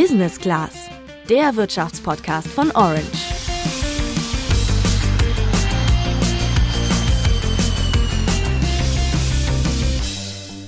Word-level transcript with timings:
Business 0.00 0.38
Class, 0.38 0.88
der 1.28 1.56
Wirtschaftspodcast 1.56 2.46
von 2.46 2.70
Orange. 2.70 3.02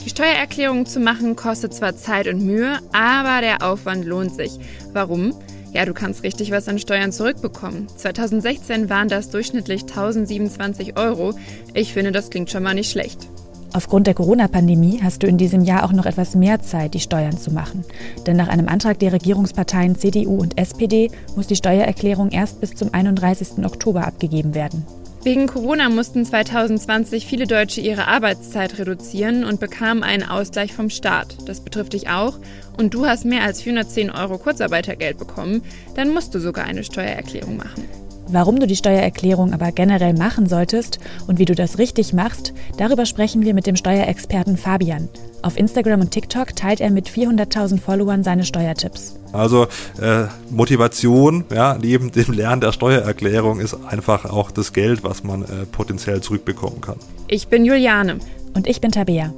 Die 0.04 0.10
Steuererklärung 0.10 0.84
zu 0.84 0.98
machen 0.98 1.36
kostet 1.36 1.72
zwar 1.72 1.94
Zeit 1.94 2.26
und 2.26 2.44
Mühe, 2.44 2.80
aber 2.92 3.40
der 3.40 3.62
Aufwand 3.62 4.04
lohnt 4.04 4.34
sich. 4.34 4.58
Warum? 4.92 5.32
Ja, 5.72 5.84
du 5.84 5.94
kannst 5.94 6.24
richtig 6.24 6.50
was 6.50 6.66
an 6.66 6.80
Steuern 6.80 7.12
zurückbekommen. 7.12 7.86
2016 7.86 8.90
waren 8.90 9.06
das 9.06 9.30
durchschnittlich 9.30 9.82
1027 9.82 10.98
Euro. 10.98 11.34
Ich 11.72 11.92
finde, 11.92 12.10
das 12.10 12.30
klingt 12.30 12.50
schon 12.50 12.64
mal 12.64 12.74
nicht 12.74 12.90
schlecht. 12.90 13.28
Aufgrund 13.72 14.08
der 14.08 14.14
Corona-Pandemie 14.14 15.00
hast 15.02 15.22
du 15.22 15.28
in 15.28 15.38
diesem 15.38 15.62
Jahr 15.62 15.84
auch 15.84 15.92
noch 15.92 16.06
etwas 16.06 16.34
mehr 16.34 16.60
Zeit, 16.60 16.94
die 16.94 17.00
Steuern 17.00 17.38
zu 17.38 17.52
machen. 17.52 17.84
Denn 18.26 18.36
nach 18.36 18.48
einem 18.48 18.68
Antrag 18.68 18.98
der 18.98 19.12
Regierungsparteien 19.12 19.96
CDU 19.96 20.36
und 20.40 20.58
SPD 20.58 21.10
muss 21.36 21.46
die 21.46 21.56
Steuererklärung 21.56 22.30
erst 22.30 22.60
bis 22.60 22.74
zum 22.74 22.92
31. 22.92 23.64
Oktober 23.64 24.06
abgegeben 24.06 24.54
werden. 24.54 24.84
Wegen 25.22 25.46
Corona 25.46 25.90
mussten 25.90 26.24
2020 26.24 27.26
viele 27.26 27.46
Deutsche 27.46 27.82
ihre 27.82 28.08
Arbeitszeit 28.08 28.78
reduzieren 28.78 29.44
und 29.44 29.60
bekamen 29.60 30.02
einen 30.02 30.22
Ausgleich 30.22 30.72
vom 30.72 30.88
Staat. 30.88 31.36
Das 31.46 31.60
betrifft 31.60 31.92
dich 31.92 32.08
auch. 32.08 32.38
Und 32.78 32.94
du 32.94 33.04
hast 33.06 33.26
mehr 33.26 33.42
als 33.42 33.60
410 33.60 34.10
Euro 34.10 34.38
Kurzarbeitergeld 34.38 35.18
bekommen. 35.18 35.62
Dann 35.94 36.14
musst 36.14 36.34
du 36.34 36.40
sogar 36.40 36.64
eine 36.64 36.84
Steuererklärung 36.84 37.58
machen. 37.58 37.84
Warum 38.32 38.60
du 38.60 38.68
die 38.68 38.76
Steuererklärung 38.76 39.52
aber 39.52 39.72
generell 39.72 40.14
machen 40.14 40.46
solltest 40.46 41.00
und 41.26 41.40
wie 41.40 41.46
du 41.46 41.56
das 41.56 41.78
richtig 41.78 42.12
machst, 42.12 42.54
darüber 42.76 43.04
sprechen 43.04 43.42
wir 43.42 43.54
mit 43.54 43.66
dem 43.66 43.74
Steuerexperten 43.74 44.56
Fabian. 44.56 45.08
Auf 45.42 45.56
Instagram 45.58 46.02
und 46.02 46.12
TikTok 46.12 46.54
teilt 46.54 46.80
er 46.80 46.90
mit 46.90 47.08
400.000 47.08 47.80
Followern 47.80 48.22
seine 48.22 48.44
Steuertipps. 48.44 49.18
Also 49.32 49.66
äh, 50.00 50.26
Motivation, 50.48 51.44
ja, 51.52 51.76
neben 51.80 52.12
dem 52.12 52.32
Lernen 52.32 52.60
der 52.60 52.70
Steuererklärung 52.70 53.58
ist 53.58 53.74
einfach 53.74 54.24
auch 54.26 54.52
das 54.52 54.72
Geld, 54.72 55.02
was 55.02 55.24
man 55.24 55.42
äh, 55.42 55.66
potenziell 55.72 56.20
zurückbekommen 56.20 56.80
kann. 56.80 56.98
Ich 57.26 57.48
bin 57.48 57.64
Juliane. 57.64 58.18
Und 58.54 58.68
ich 58.68 58.80
bin 58.80 58.92
Tabea. 58.92 59.32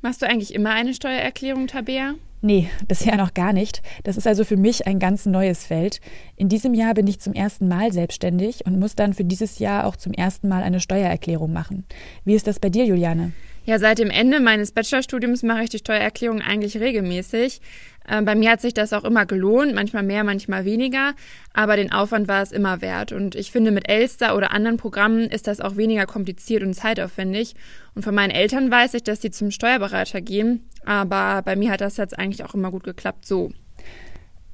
Machst 0.00 0.22
du 0.22 0.26
eigentlich 0.26 0.54
immer 0.54 0.70
eine 0.70 0.94
Steuererklärung, 0.94 1.66
Tabea? 1.66 2.14
Nee, 2.40 2.68
bisher 2.86 3.16
noch 3.16 3.34
gar 3.34 3.52
nicht. 3.52 3.82
Das 4.04 4.16
ist 4.16 4.26
also 4.26 4.44
für 4.44 4.56
mich 4.56 4.86
ein 4.86 5.00
ganz 5.00 5.26
neues 5.26 5.66
Feld. 5.66 6.00
In 6.36 6.48
diesem 6.48 6.72
Jahr 6.72 6.94
bin 6.94 7.06
ich 7.06 7.20
zum 7.20 7.32
ersten 7.32 7.66
Mal 7.66 7.92
selbstständig 7.92 8.64
und 8.64 8.78
muss 8.78 8.94
dann 8.94 9.12
für 9.12 9.24
dieses 9.24 9.58
Jahr 9.58 9.86
auch 9.86 9.96
zum 9.96 10.12
ersten 10.12 10.48
Mal 10.48 10.62
eine 10.62 10.78
Steuererklärung 10.78 11.52
machen. 11.52 11.84
Wie 12.24 12.34
ist 12.34 12.46
das 12.46 12.60
bei 12.60 12.68
dir, 12.68 12.84
Juliane? 12.84 13.32
Ja, 13.64 13.78
seit 13.78 13.98
dem 13.98 14.08
Ende 14.08 14.40
meines 14.40 14.72
Bachelorstudiums 14.72 15.42
mache 15.42 15.64
ich 15.64 15.70
die 15.70 15.78
Steuererklärung 15.78 16.40
eigentlich 16.40 16.78
regelmäßig. 16.78 17.60
Ähm, 18.08 18.24
bei 18.24 18.34
mir 18.34 18.50
hat 18.52 18.60
sich 18.60 18.72
das 18.72 18.92
auch 18.92 19.04
immer 19.04 19.26
gelohnt, 19.26 19.74
manchmal 19.74 20.02
mehr, 20.02 20.24
manchmal 20.24 20.64
weniger, 20.64 21.12
aber 21.52 21.76
den 21.76 21.92
Aufwand 21.92 22.28
war 22.28 22.42
es 22.42 22.52
immer 22.52 22.80
wert. 22.80 23.12
Und 23.12 23.34
ich 23.34 23.52
finde, 23.52 23.70
mit 23.70 23.88
Elster 23.88 24.34
oder 24.34 24.52
anderen 24.52 24.78
Programmen 24.78 25.28
ist 25.28 25.46
das 25.46 25.60
auch 25.60 25.76
weniger 25.76 26.06
kompliziert 26.06 26.62
und 26.62 26.72
zeitaufwendig. 26.72 27.54
Und 27.94 28.02
von 28.02 28.14
meinen 28.14 28.30
Eltern 28.30 28.70
weiß 28.70 28.94
ich, 28.94 29.02
dass 29.02 29.20
sie 29.20 29.30
zum 29.30 29.50
Steuerberater 29.50 30.20
gehen, 30.22 30.64
aber 30.88 31.42
bei 31.42 31.54
mir 31.54 31.70
hat 31.70 31.82
das 31.82 31.98
jetzt 31.98 32.18
eigentlich 32.18 32.44
auch 32.44 32.54
immer 32.54 32.70
gut 32.70 32.82
geklappt 32.82 33.26
so. 33.26 33.50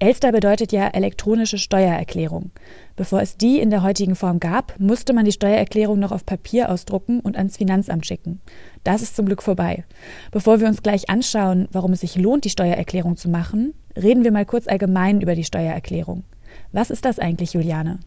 Elster 0.01 0.33
bedeutet 0.33 0.73
ja 0.73 0.89
elektronische 0.89 1.57
Steuererklärung. 1.57 2.51
Bevor 2.97 3.23
es 3.23 3.37
die 3.37 3.61
in 3.61 3.71
der 3.71 3.85
heutigen 3.85 4.17
Form 4.17 4.41
gab, 4.41 4.79
musste 4.81 5.13
man 5.13 5.25
die 5.25 5.33
Steuererklärung 5.33 6.01
noch 6.01 6.11
auf 6.11 6.27
Papier 6.27 6.71
ausdrucken 6.71 7.21
und 7.21 7.37
ans 7.37 7.57
Finanzamt 7.57 8.05
schicken. 8.05 8.41
Das 8.83 9.01
ist 9.01 9.15
zum 9.15 9.27
Glück 9.27 9.43
vorbei. 9.43 9.85
Bevor 10.33 10.59
wir 10.59 10.67
uns 10.67 10.83
gleich 10.83 11.09
anschauen, 11.09 11.69
warum 11.71 11.93
es 11.93 12.01
sich 12.01 12.17
lohnt, 12.17 12.45
die 12.45 12.51
Steuererklärung 12.51 13.17
zu 13.17 13.31
machen, 13.31 13.73
reden 13.97 14.25
wir 14.25 14.33
mal 14.33 14.45
kurz 14.45 14.67
allgemein 14.67 15.21
über 15.21 15.37
die 15.37 15.45
Steuererklärung. 15.45 16.25
Was 16.73 16.91
ist 16.91 17.05
das 17.05 17.21
eigentlich, 17.21 17.53
Juliane? 17.53 18.01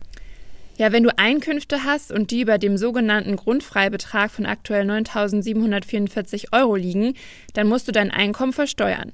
Ja, 0.77 0.91
wenn 0.91 1.01
du 1.01 1.17
Einkünfte 1.17 1.85
hast 1.85 2.11
und 2.11 2.29
die 2.29 2.41
über 2.41 2.59
dem 2.59 2.77
sogenannten 2.77 3.35
Grundfreibetrag 3.35 4.29
von 4.29 4.45
aktuell 4.45 4.87
9.744 4.87 6.53
Euro 6.53 6.75
liegen, 6.75 7.15
dann 7.55 7.67
musst 7.67 7.87
du 7.87 7.91
dein 7.91 8.11
Einkommen 8.11 8.53
versteuern. 8.53 9.13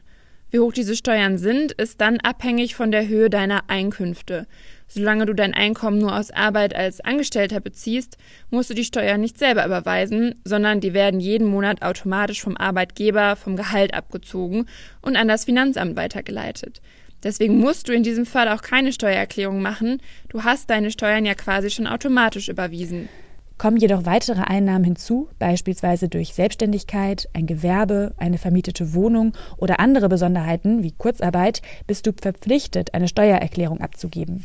Wie 0.51 0.59
hoch 0.59 0.73
diese 0.73 0.97
Steuern 0.97 1.37
sind, 1.37 1.71
ist 1.71 2.01
dann 2.01 2.19
abhängig 2.19 2.75
von 2.75 2.91
der 2.91 3.07
Höhe 3.07 3.29
deiner 3.29 3.69
Einkünfte. 3.69 4.45
Solange 4.89 5.25
du 5.25 5.33
dein 5.33 5.53
Einkommen 5.53 5.99
nur 5.99 6.15
aus 6.15 6.31
Arbeit 6.31 6.75
als 6.75 6.99
Angestellter 6.99 7.61
beziehst, 7.61 8.17
musst 8.51 8.69
du 8.69 8.73
die 8.73 8.83
Steuern 8.83 9.21
nicht 9.21 9.39
selber 9.39 9.65
überweisen, 9.65 10.35
sondern 10.43 10.81
die 10.81 10.93
werden 10.93 11.21
jeden 11.21 11.47
Monat 11.47 11.81
automatisch 11.81 12.41
vom 12.41 12.57
Arbeitgeber 12.57 13.37
vom 13.37 13.55
Gehalt 13.55 13.93
abgezogen 13.93 14.67
und 15.01 15.15
an 15.15 15.29
das 15.29 15.45
Finanzamt 15.45 15.95
weitergeleitet. 15.95 16.81
Deswegen 17.23 17.57
musst 17.57 17.87
du 17.87 17.93
in 17.93 18.03
diesem 18.03 18.25
Fall 18.25 18.49
auch 18.49 18.61
keine 18.61 18.91
Steuererklärung 18.91 19.61
machen. 19.61 20.01
Du 20.29 20.43
hast 20.43 20.69
deine 20.69 20.91
Steuern 20.91 21.25
ja 21.25 21.35
quasi 21.35 21.69
schon 21.69 21.87
automatisch 21.87 22.49
überwiesen. 22.49 23.09
Kommen 23.57 23.77
jedoch 23.77 24.05
weitere 24.05 24.41
Einnahmen 24.41 24.83
hinzu, 24.83 25.29
beispielsweise 25.39 26.09
durch 26.09 26.33
Selbstständigkeit, 26.33 27.29
ein 27.33 27.45
Gewerbe, 27.45 28.13
eine 28.17 28.37
vermietete 28.37 28.93
Wohnung 28.93 29.33
oder 29.57 29.79
andere 29.79 30.09
Besonderheiten 30.09 30.83
wie 30.83 30.91
Kurzarbeit, 30.91 31.61
bist 31.87 32.05
du 32.07 32.11
verpflichtet, 32.11 32.93
eine 32.93 33.07
Steuererklärung 33.07 33.79
abzugeben. 33.79 34.43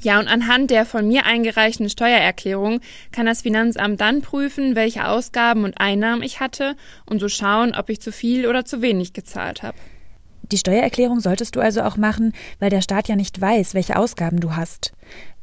Ja, 0.00 0.20
und 0.20 0.28
anhand 0.28 0.70
der 0.70 0.86
von 0.86 1.08
mir 1.08 1.26
eingereichten 1.26 1.90
Steuererklärung 1.90 2.80
kann 3.10 3.26
das 3.26 3.42
Finanzamt 3.42 4.00
dann 4.00 4.22
prüfen, 4.22 4.76
welche 4.76 5.08
Ausgaben 5.08 5.64
und 5.64 5.80
Einnahmen 5.80 6.22
ich 6.22 6.38
hatte 6.38 6.76
und 7.04 7.18
so 7.18 7.28
schauen, 7.28 7.74
ob 7.74 7.90
ich 7.90 8.00
zu 8.00 8.12
viel 8.12 8.46
oder 8.46 8.64
zu 8.64 8.80
wenig 8.80 9.12
gezahlt 9.12 9.64
habe. 9.64 9.76
Die 10.50 10.58
Steuererklärung 10.58 11.20
solltest 11.20 11.56
du 11.56 11.60
also 11.60 11.82
auch 11.82 11.96
machen, 11.96 12.32
weil 12.58 12.70
der 12.70 12.80
Staat 12.80 13.08
ja 13.08 13.16
nicht 13.16 13.40
weiß, 13.40 13.74
welche 13.74 13.96
Ausgaben 13.96 14.40
du 14.40 14.56
hast. 14.56 14.92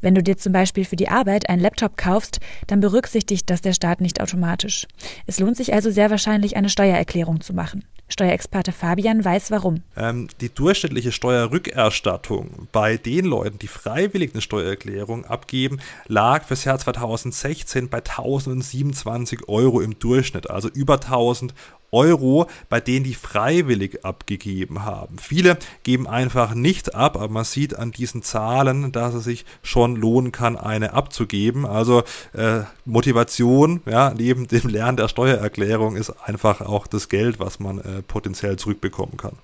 Wenn 0.01 0.15
du 0.15 0.23
dir 0.23 0.37
zum 0.37 0.53
Beispiel 0.53 0.85
für 0.85 0.95
die 0.95 1.09
Arbeit 1.09 1.49
einen 1.49 1.61
Laptop 1.61 1.97
kaufst, 1.97 2.39
dann 2.67 2.79
berücksichtigt 2.79 3.49
das 3.49 3.61
der 3.61 3.73
Staat 3.73 4.01
nicht 4.01 4.21
automatisch. 4.21 4.87
Es 5.25 5.39
lohnt 5.39 5.57
sich 5.57 5.73
also 5.73 5.89
sehr 5.91 6.09
wahrscheinlich, 6.09 6.57
eine 6.57 6.69
Steuererklärung 6.69 7.41
zu 7.41 7.53
machen. 7.53 7.85
Steuerexperte 8.07 8.71
Fabian 8.71 9.25
weiß 9.25 9.49
warum. 9.49 9.81
Ähm, 9.97 10.27
die 10.39 10.53
durchschnittliche 10.53 11.11
Steuerrückerstattung 11.11 12.67
bei 12.71 12.97
den 12.97 13.25
Leuten, 13.25 13.57
die 13.57 13.67
freiwillig 13.67 14.33
eine 14.33 14.41
Steuererklärung 14.41 15.25
abgeben, 15.25 15.79
lag 16.07 16.43
fürs 16.43 16.65
Jahr 16.65 16.77
2016 16.77 17.89
bei 17.89 17.97
1027 17.97 19.49
Euro 19.49 19.81
im 19.81 19.97
Durchschnitt, 19.97 20.51
also 20.51 20.69
über 20.69 20.95
1000 20.95 21.55
Euro, 21.95 22.47
bei 22.69 22.81
denen 22.81 23.05
die 23.05 23.13
freiwillig 23.13 24.03
abgegeben 24.03 24.83
haben. 24.83 25.17
Viele 25.17 25.57
geben 25.83 26.07
einfach 26.07 26.53
nicht 26.53 26.93
ab, 26.93 27.15
aber 27.15 27.29
man 27.29 27.45
sieht 27.45 27.75
an 27.75 27.91
diesen 27.91 28.21
Zahlen, 28.21 28.91
dass 28.91 29.13
es 29.13 29.23
sich 29.23 29.45
schon 29.63 29.95
lohnen 29.95 30.33
kann, 30.33 30.57
eine 30.57 30.93
abzugeben. 30.93 31.65
Also 31.65 32.03
äh, 32.33 32.61
Motivation, 32.83 33.81
ja, 33.85 34.13
neben 34.15 34.47
dem 34.49 34.69
Lernen 34.69 34.97
der 34.97 35.07
Steuererklärung 35.07 35.95
ist 35.95 36.11
einfach 36.25 36.61
auch 36.61 36.85
das 36.85 37.07
Geld, 37.07 37.39
was 37.39 37.59
man 37.59 37.79
äh, 37.79 38.01
potenziell 38.05 38.57
zurückbekommen 38.57 39.17
kann. 39.17 39.37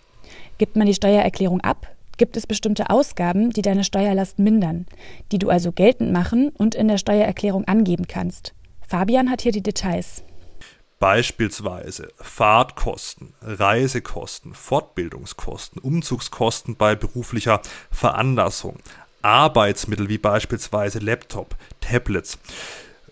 Gibt 0.58 0.76
man 0.76 0.86
die 0.86 0.94
Steuererklärung 0.94 1.62
ab, 1.62 1.88
gibt 2.18 2.38
es 2.38 2.46
bestimmte 2.46 2.90
Ausgaben, 2.90 3.50
die 3.52 3.62
deine 3.62 3.84
Steuerlast 3.84 4.38
mindern, 4.38 4.86
die 5.32 5.40
du 5.40 5.50
also 5.50 5.72
geltend 5.72 6.12
machen 6.12 6.50
und 6.50 6.76
in 6.76 6.88
der 6.88 6.98
Steuererklärung 6.98 7.66
angeben 7.66 8.08
kannst. 8.08 8.54
Fabian 8.88 9.32
hat 9.32 9.42
hier 9.42 9.54
die 9.54 9.64
Details. 9.64 10.22
Beispielsweise 11.02 12.14
Fahrtkosten, 12.22 13.34
Reisekosten, 13.42 14.54
Fortbildungskosten, 14.54 15.82
Umzugskosten 15.82 16.76
bei 16.76 16.94
beruflicher 16.94 17.60
Veranlassung, 17.90 18.78
Arbeitsmittel 19.24 20.10
wie 20.10 20.20
beispielsweise 20.20 21.00
Laptop, 21.00 21.56
Tablets, 21.80 22.38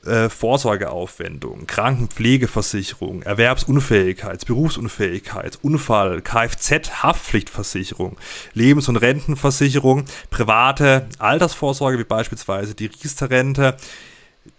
äh, 0.06 0.30
Vorsorgeaufwendungen, 0.30 1.66
Krankenpflegeversicherung, 1.66 3.24
Erwerbsunfähigkeit, 3.24 4.46
Berufsunfähigkeit, 4.46 5.58
Unfall, 5.64 6.22
Kfz, 6.22 6.92
Haftpflichtversicherung, 7.02 8.18
Lebens- 8.54 8.88
und 8.88 8.98
Rentenversicherung, 8.98 10.06
private 10.30 11.10
Altersvorsorge 11.18 11.98
wie 11.98 12.04
beispielsweise 12.04 12.76
die 12.76 12.86
Riester-Rente, 12.86 13.78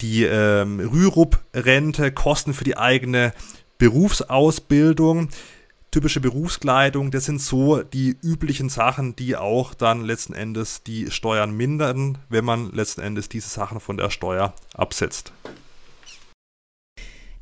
die 0.01 0.25
ähm, 0.25 0.81
Rürup-Rente, 0.81 2.13
Kosten 2.13 2.55
für 2.55 2.65
die 2.65 2.77
eigene 2.77 3.33
Berufsausbildung, 3.79 5.29
typische 5.91 6.21
Berufskleidung, 6.21 7.11
das 7.11 7.25
sind 7.25 7.41
so 7.41 7.83
die 7.83 8.17
üblichen 8.23 8.69
Sachen, 8.69 9.17
die 9.17 9.37
auch 9.37 9.75
dann 9.75 10.05
letzten 10.05 10.35
Endes 10.35 10.83
die 10.83 11.11
Steuern 11.11 11.57
mindern, 11.57 12.19
wenn 12.29 12.45
man 12.45 12.71
letzten 12.73 13.01
Endes 13.01 13.29
diese 13.29 13.49
Sachen 13.49 13.81
von 13.81 13.97
der 13.97 14.11
Steuer 14.11 14.55
absetzt. 14.75 15.33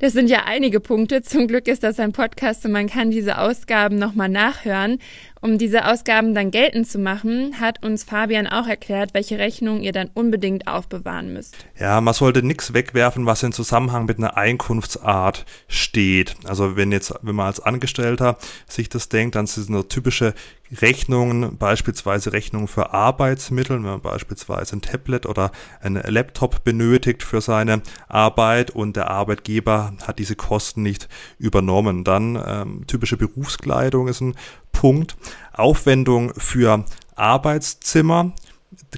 Das 0.00 0.12
sind 0.12 0.30
ja 0.30 0.44
einige 0.44 0.78
Punkte. 0.78 1.22
Zum 1.22 1.48
Glück 1.48 1.66
ist 1.66 1.82
das 1.82 1.98
ein 1.98 2.12
Podcast 2.12 2.64
und 2.64 2.70
man 2.70 2.88
kann 2.88 3.10
diese 3.10 3.38
Ausgaben 3.38 3.98
nochmal 3.98 4.28
nachhören. 4.28 5.00
Um 5.40 5.56
diese 5.56 5.86
Ausgaben 5.86 6.34
dann 6.34 6.50
geltend 6.50 6.88
zu 6.88 6.98
machen, 6.98 7.60
hat 7.60 7.84
uns 7.84 8.02
Fabian 8.02 8.46
auch 8.46 8.66
erklärt, 8.66 9.14
welche 9.14 9.38
Rechnungen 9.38 9.82
ihr 9.82 9.92
dann 9.92 10.10
unbedingt 10.14 10.66
aufbewahren 10.66 11.32
müsst. 11.32 11.54
Ja, 11.78 12.00
man 12.00 12.14
sollte 12.14 12.42
nichts 12.42 12.74
wegwerfen, 12.74 13.24
was 13.26 13.42
in 13.42 13.52
Zusammenhang 13.52 14.06
mit 14.06 14.18
einer 14.18 14.36
Einkunftsart 14.36 15.44
steht. 15.68 16.34
Also 16.44 16.76
wenn 16.76 16.90
jetzt, 16.90 17.14
wenn 17.22 17.36
man 17.36 17.46
als 17.46 17.60
Angestellter 17.60 18.36
sich 18.66 18.88
das 18.88 19.08
denkt, 19.08 19.36
dann 19.36 19.46
sind 19.46 19.72
das 19.72 19.86
typische 19.88 20.34
Rechnungen, 20.70 21.56
beispielsweise 21.56 22.32
Rechnungen 22.32 22.68
für 22.68 22.92
Arbeitsmittel, 22.92 23.76
wenn 23.76 23.90
man 23.90 24.00
beispielsweise 24.00 24.76
ein 24.76 24.82
Tablet 24.82 25.24
oder 25.24 25.50
ein 25.80 25.94
Laptop 25.94 26.64
benötigt 26.64 27.22
für 27.22 27.40
seine 27.40 27.82
Arbeit 28.08 28.70
und 28.70 28.96
der 28.96 29.10
Arbeitgeber 29.10 29.94
hat 30.06 30.18
diese 30.18 30.36
Kosten 30.36 30.82
nicht 30.82 31.08
übernommen. 31.38 32.04
Dann 32.04 32.42
ähm, 32.44 32.86
typische 32.86 33.16
Berufskleidung 33.16 34.08
ist 34.08 34.20
ein 34.20 34.34
Punkt. 34.78 35.16
Aufwendung 35.52 36.32
für 36.36 36.84
Arbeitszimmer 37.16 38.30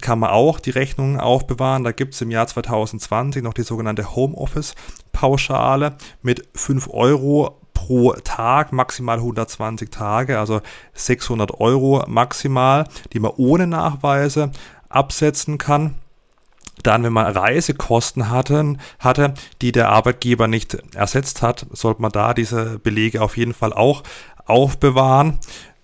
kann 0.03 0.19
man 0.19 0.29
auch 0.29 0.61
die 0.61 0.69
Rechnungen 0.69 1.19
aufbewahren. 1.19 1.85
Da 1.85 1.93
gibt 1.93 2.13
es 2.13 2.21
im 2.21 2.31
Jahr 2.31 2.47
2020 2.47 3.43
noch 3.43 3.55
die 3.55 3.63
sogenannte 3.63 4.15
Homeoffice-Pauschale 4.15 5.97
mit 6.21 6.47
5 6.55 6.91
Euro 6.93 7.63
pro 7.73 8.13
Tag, 8.13 8.75
maximal 8.75 9.17
120 9.17 9.91
Tage, 9.91 10.39
also 10.39 10.61
600 10.93 11.59
Euro 11.61 12.05
maximal, 12.07 12.85
die 13.15 13.21
man 13.21 13.33
ohne 13.39 13.67
Nachweise 13.67 14.53
absetzen 14.91 15.57
kann. 15.57 15.95
Dann, 16.83 17.05
wenn 17.05 17.13
man 17.13 17.27
Reisekosten 17.27 18.29
hatte, 18.29 18.77
hatte, 18.99 19.33
die 19.63 19.73
der 19.73 19.89
Arbeitgeber 19.89 20.47
nicht 20.47 20.75
ersetzt 20.95 21.41
hat, 21.41 21.67
sollte 21.71 22.03
man 22.03 22.13
da 22.13 22.35
diese 22.35 22.79
Belege 22.79 23.23
auf 23.23 23.39
jeden 23.39 23.55
Fall 23.55 23.73
auch 23.73 24.03
aufbewahren 24.47 25.39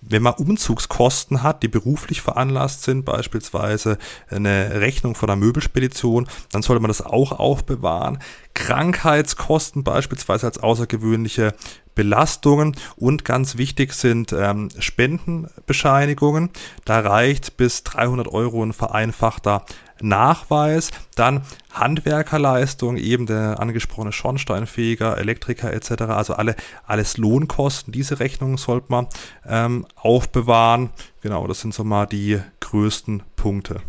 wenn 0.09 0.23
man 0.23 0.35
Umzugskosten 0.35 1.43
hat, 1.43 1.63
die 1.63 1.69
beruflich 1.69 2.21
veranlasst 2.23 2.83
sind, 2.83 3.05
beispielsweise 3.05 3.99
eine 4.31 4.81
Rechnung 4.81 5.15
von 5.15 5.29
einer 5.29 5.37
Möbelspedition, 5.37 6.29
dann 6.53 6.63
sollte 6.63 6.81
man 6.81 6.89
das 6.89 7.03
auch 7.03 7.33
aufbewahren. 7.33 8.19
Krankheitskosten 8.55 9.85
beispielsweise 9.85 10.47
als 10.47 10.59
außergewöhnliche 10.59 11.55
Belastungen 11.97 12.77
und 12.95 13.25
ganz 13.25 13.57
wichtig 13.57 13.93
sind 13.93 14.33
ähm, 14.33 14.69
Spendenbescheinigungen. 14.79 16.51
Da 16.85 17.01
reicht 17.01 17.57
bis 17.57 17.83
300 17.83 18.29
Euro 18.29 18.63
ein 18.63 18.73
vereinfachter 18.73 19.65
Nachweis, 20.01 20.91
dann 21.15 21.43
Handwerkerleistung, 21.73 22.99
eben 22.99 23.27
der 23.27 23.59
angesprochene 23.61 24.13
Schornsteinfeger, 24.13 25.19
Elektriker 25.19 25.73
etc., 25.73 26.03
also 26.03 26.35
alle, 26.35 26.55
alles 26.87 27.17
Lohnkosten, 27.17 27.93
diese 27.93 28.21
Rechnungen 28.21 28.59
sollte 28.59 28.87
man 28.91 29.09
ähm, 29.47 29.87
aufbewahren. 29.97 30.91
Genau, 31.23 31.47
das 31.47 31.61
sind 31.61 31.75
so 31.75 31.83
mal 31.83 32.07
die 32.07 32.39
größten 32.61 33.23
Punkte. 33.37 33.81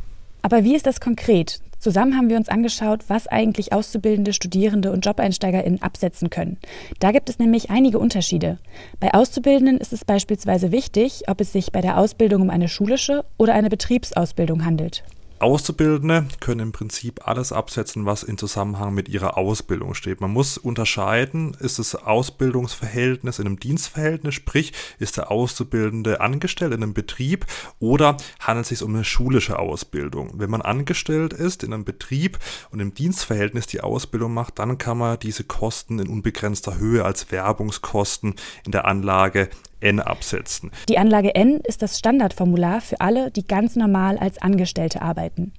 Aber 0.41 0.63
wie 0.63 0.75
ist 0.75 0.85
das 0.85 1.01
konkret? 1.01 1.59
Zusammen 1.79 2.17
haben 2.17 2.29
wir 2.29 2.37
uns 2.37 2.49
angeschaut, 2.49 3.05
was 3.07 3.27
eigentlich 3.27 3.71
Auszubildende, 3.71 4.33
Studierende 4.33 4.91
und 4.91 5.05
JobeinsteigerInnen 5.05 5.81
absetzen 5.81 6.29
können. 6.29 6.57
Da 6.99 7.11
gibt 7.11 7.29
es 7.29 7.39
nämlich 7.39 7.69
einige 7.69 7.99
Unterschiede. 7.99 8.57
Bei 8.99 9.13
Auszubildenden 9.13 9.77
ist 9.77 9.93
es 9.93 10.03
beispielsweise 10.03 10.71
wichtig, 10.71 11.23
ob 11.27 11.39
es 11.41 11.51
sich 11.51 11.71
bei 11.71 11.81
der 11.81 11.97
Ausbildung 11.97 12.41
um 12.41 12.49
eine 12.49 12.67
schulische 12.67 13.25
oder 13.37 13.53
eine 13.53 13.69
Betriebsausbildung 13.69 14.65
handelt. 14.65 15.03
Auszubildende 15.39 16.27
können 16.39 16.59
im 16.61 16.71
Prinzip 16.71 17.27
alles 17.27 17.51
absetzen, 17.51 18.05
was 18.05 18.23
in 18.23 18.37
Zusammenhang 18.37 18.93
mit 18.93 19.07
ihrer 19.07 19.37
Ausbildung 19.37 19.93
steht. 19.93 20.19
Man 20.19 20.31
muss 20.31 20.57
unterscheiden, 20.57 21.55
ist 21.59 21.77
das 21.77 21.95
Ausbildungsverhältnis 21.95 23.39
in 23.39 23.45
einem 23.45 23.59
Dienstverhältnis, 23.59 24.33
sprich 24.33 24.73
ist 24.97 25.17
der 25.17 25.29
Auszubildende 25.29 26.21
angestellt 26.21 26.73
in 26.73 26.81
einem 26.81 26.93
Betrieb 26.93 27.45
oder 27.79 28.17
handelt 28.39 28.65
es 28.65 28.69
sich 28.69 28.83
um 28.83 28.95
eine 28.95 29.03
schulische 29.03 29.59
Ausbildung. 29.59 30.31
Wenn 30.35 30.49
man 30.49 30.61
angestellt 30.61 31.33
ist 31.33 31.63
in 31.63 31.73
einem 31.73 31.85
Betrieb 31.85 32.39
und 32.71 32.79
im 32.79 32.93
Dienstverhältnis 32.93 33.67
die 33.67 33.81
Ausbildung 33.81 34.33
macht, 34.33 34.57
dann 34.59 34.77
kann 34.77 34.97
man 34.97 35.19
diese 35.19 35.43
Kosten 35.43 35.99
in 35.99 36.07
unbegrenzter 36.07 36.77
Höhe 36.77 37.05
als 37.05 37.31
Werbungskosten 37.31 38.35
in 38.65 38.71
der 38.71 38.85
Anlage 38.85 39.49
N 39.79 39.99
absetzen. 39.99 40.71
Die 40.89 40.97
Anlage 40.97 41.35
N 41.35 41.61
ist 41.63 41.81
das 41.81 41.97
Standardformular 41.99 42.81
für 42.81 43.01
alle, 43.01 43.31
die 43.31 43.45
ganz 43.45 43.75
normal 43.75 44.17
als 44.17 44.41
Angestellte 44.41 45.01
arbeiten. 45.01 45.51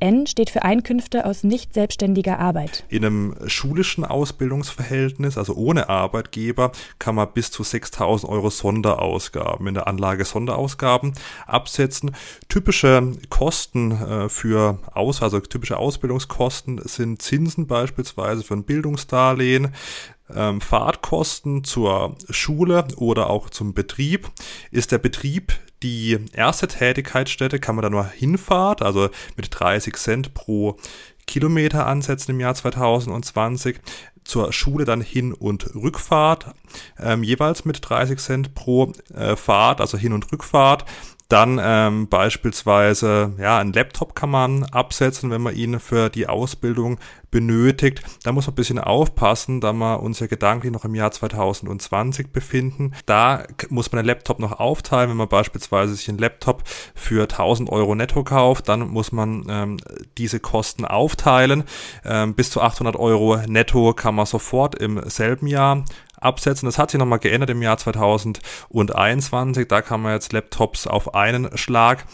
N 0.00 0.28
steht 0.28 0.50
für 0.50 0.62
Einkünfte 0.62 1.26
aus 1.26 1.42
nicht 1.42 1.74
selbstständiger 1.74 2.38
Arbeit. 2.38 2.84
In 2.88 3.04
einem 3.04 3.34
schulischen 3.46 4.04
Ausbildungsverhältnis, 4.04 5.36
also 5.36 5.54
ohne 5.54 5.88
Arbeitgeber, 5.88 6.70
kann 7.00 7.16
man 7.16 7.32
bis 7.32 7.50
zu 7.50 7.64
6000 7.64 8.30
Euro 8.30 8.48
Sonderausgaben 8.50 9.66
in 9.66 9.74
der 9.74 9.88
Anlage 9.88 10.24
Sonderausgaben 10.24 11.14
absetzen. 11.46 12.14
Typische 12.48 13.12
Kosten 13.28 13.90
äh, 13.90 14.28
für 14.28 14.78
Aus, 14.92 15.20
also 15.20 15.40
typische 15.40 15.78
Ausbildungskosten 15.78 16.80
sind 16.84 17.20
Zinsen 17.20 17.66
beispielsweise 17.66 18.44
für 18.44 18.54
ein 18.54 18.64
Bildungsdarlehen, 18.64 19.74
ähm, 20.34 20.60
Fahrtkosten 20.60 21.64
zur 21.64 22.16
Schule 22.30 22.86
oder 22.96 23.30
auch 23.30 23.50
zum 23.50 23.74
Betrieb. 23.74 24.30
Ist 24.70 24.92
der 24.92 24.98
Betrieb 24.98 25.52
die 25.82 26.18
erste 26.32 26.66
Tätigkeitsstätte, 26.66 27.60
kann 27.60 27.76
man 27.76 27.82
da 27.82 27.90
nur 27.90 28.04
Hinfahrt, 28.04 28.82
also 28.82 29.10
mit 29.36 29.48
30 29.50 29.96
Cent 29.96 30.34
pro 30.34 30.76
Kilometer 31.26 31.86
ansetzen 31.86 32.32
im 32.32 32.40
Jahr 32.40 32.54
2020 32.54 33.78
zur 34.24 34.52
Schule 34.52 34.84
dann 34.84 35.00
Hin- 35.00 35.32
und 35.32 35.74
Rückfahrt, 35.74 36.54
ähm, 36.98 37.22
jeweils 37.22 37.64
mit 37.64 37.78
30 37.88 38.18
Cent 38.18 38.54
pro 38.54 38.92
äh, 39.14 39.36
Fahrt, 39.36 39.80
also 39.80 39.96
Hin- 39.96 40.12
und 40.12 40.30
Rückfahrt. 40.32 40.84
Dann 41.28 41.60
ähm, 41.62 42.08
beispielsweise, 42.08 43.34
ja, 43.38 43.58
ein 43.58 43.74
Laptop 43.74 44.14
kann 44.14 44.30
man 44.30 44.64
absetzen, 44.64 45.30
wenn 45.30 45.42
man 45.42 45.54
ihn 45.54 45.78
für 45.78 46.08
die 46.08 46.26
Ausbildung 46.26 46.98
benötigt. 47.30 48.00
Da 48.22 48.32
muss 48.32 48.46
man 48.46 48.54
ein 48.54 48.56
bisschen 48.56 48.78
aufpassen, 48.78 49.60
da 49.60 49.74
wir 49.74 50.02
uns 50.02 50.20
ja 50.20 50.26
gedanklich 50.26 50.72
noch 50.72 50.86
im 50.86 50.94
Jahr 50.94 51.10
2020 51.10 52.32
befinden. 52.32 52.92
Da 53.04 53.44
muss 53.68 53.92
man 53.92 53.98
den 53.98 54.06
Laptop 54.06 54.38
noch 54.38 54.58
aufteilen. 54.58 55.10
Wenn 55.10 55.18
man 55.18 55.28
beispielsweise 55.28 55.94
sich 55.94 56.08
einen 56.08 56.16
Laptop 56.16 56.62
für 56.94 57.24
1000 57.24 57.70
Euro 57.70 57.94
netto 57.94 58.24
kauft, 58.24 58.70
dann 58.70 58.88
muss 58.88 59.12
man 59.12 59.44
ähm, 59.50 59.76
diese 60.16 60.40
Kosten 60.40 60.86
aufteilen. 60.86 61.64
Ähm, 62.06 62.32
bis 62.32 62.50
zu 62.50 62.62
800 62.62 62.96
Euro 62.96 63.36
netto 63.46 63.92
kann 63.92 64.14
man 64.14 64.24
sofort 64.24 64.76
im 64.76 65.02
selben 65.10 65.46
Jahr 65.46 65.84
absetzen. 66.20 66.66
Das 66.66 66.78
hat 66.78 66.90
sich 66.90 66.98
nochmal 66.98 67.18
geändert 67.18 67.50
im 67.50 67.62
Jahr 67.62 67.78
2021. 67.78 69.68
Da 69.68 69.82
kann 69.82 70.02
man 70.02 70.12
jetzt 70.12 70.32
Laptops 70.32 70.86
auf 70.86 71.14
einen 71.14 71.56
Schlag 71.56 72.06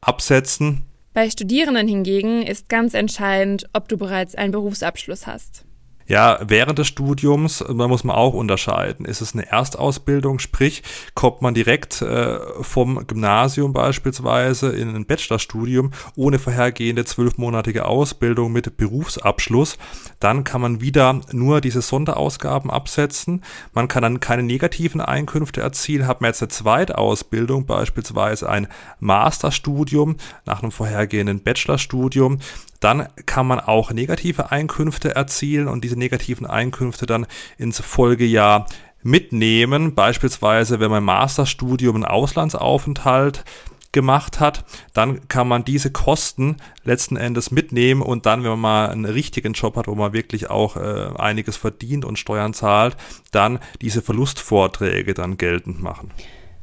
absetzen. 0.00 0.84
Bei 1.12 1.28
Studierenden 1.28 1.88
hingegen 1.88 2.42
ist 2.42 2.68
ganz 2.68 2.94
entscheidend, 2.94 3.68
ob 3.72 3.88
du 3.88 3.96
bereits 3.96 4.34
einen 4.36 4.52
Berufsabschluss 4.52 5.26
hast. 5.26 5.64
Ja, 6.10 6.40
während 6.42 6.76
des 6.76 6.88
Studiums, 6.88 7.64
da 7.64 7.86
muss 7.86 8.02
man 8.02 8.16
auch 8.16 8.34
unterscheiden. 8.34 9.06
Ist 9.06 9.20
es 9.20 9.32
eine 9.32 9.46
Erstausbildung, 9.46 10.40
sprich, 10.40 10.82
kommt 11.14 11.40
man 11.40 11.54
direkt 11.54 12.02
äh, 12.02 12.40
vom 12.62 13.06
Gymnasium 13.06 13.72
beispielsweise 13.72 14.70
in 14.70 14.92
ein 14.96 15.06
Bachelorstudium 15.06 15.92
ohne 16.16 16.40
vorhergehende 16.40 17.04
zwölfmonatige 17.04 17.84
Ausbildung 17.84 18.50
mit 18.50 18.76
Berufsabschluss, 18.76 19.78
dann 20.18 20.42
kann 20.42 20.60
man 20.60 20.80
wieder 20.80 21.20
nur 21.30 21.60
diese 21.60 21.80
Sonderausgaben 21.80 22.72
absetzen. 22.72 23.44
Man 23.72 23.86
kann 23.86 24.02
dann 24.02 24.18
keine 24.18 24.42
negativen 24.42 25.00
Einkünfte 25.00 25.60
erzielen. 25.60 26.08
Hat 26.08 26.22
man 26.22 26.30
jetzt 26.30 26.42
eine 26.42 26.48
Zweitausbildung, 26.48 27.66
beispielsweise 27.66 28.50
ein 28.50 28.66
Masterstudium 28.98 30.16
nach 30.44 30.60
einem 30.60 30.72
vorhergehenden 30.72 31.40
Bachelorstudium, 31.40 32.40
dann 32.80 33.08
kann 33.26 33.46
man 33.46 33.60
auch 33.60 33.92
negative 33.92 34.50
Einkünfte 34.50 35.14
erzielen 35.14 35.68
und 35.68 35.84
diese 35.84 35.98
negativen 35.98 36.46
Einkünfte 36.46 37.06
dann 37.06 37.26
ins 37.58 37.80
Folgejahr 37.80 38.66
mitnehmen. 39.02 39.94
Beispielsweise, 39.94 40.80
wenn 40.80 40.90
man 40.90 41.04
Masterstudium 41.04 41.96
einen 41.96 42.04
Auslandsaufenthalt 42.04 43.44
gemacht 43.92 44.38
hat, 44.38 44.64
dann 44.94 45.26
kann 45.28 45.48
man 45.48 45.64
diese 45.64 45.90
Kosten 45.90 46.58
letzten 46.84 47.16
Endes 47.16 47.50
mitnehmen 47.50 48.02
und 48.02 48.24
dann, 48.24 48.42
wenn 48.44 48.50
man 48.50 48.60
mal 48.60 48.88
einen 48.90 49.04
richtigen 49.04 49.52
Job 49.52 49.76
hat, 49.76 49.88
wo 49.88 49.94
man 49.94 50.12
wirklich 50.12 50.48
auch 50.48 50.76
äh, 50.76 51.10
einiges 51.16 51.56
verdient 51.56 52.04
und 52.04 52.18
Steuern 52.18 52.54
zahlt, 52.54 52.96
dann 53.32 53.58
diese 53.80 54.00
Verlustvorträge 54.00 55.14
dann 55.14 55.38
geltend 55.38 55.82
machen. 55.82 56.12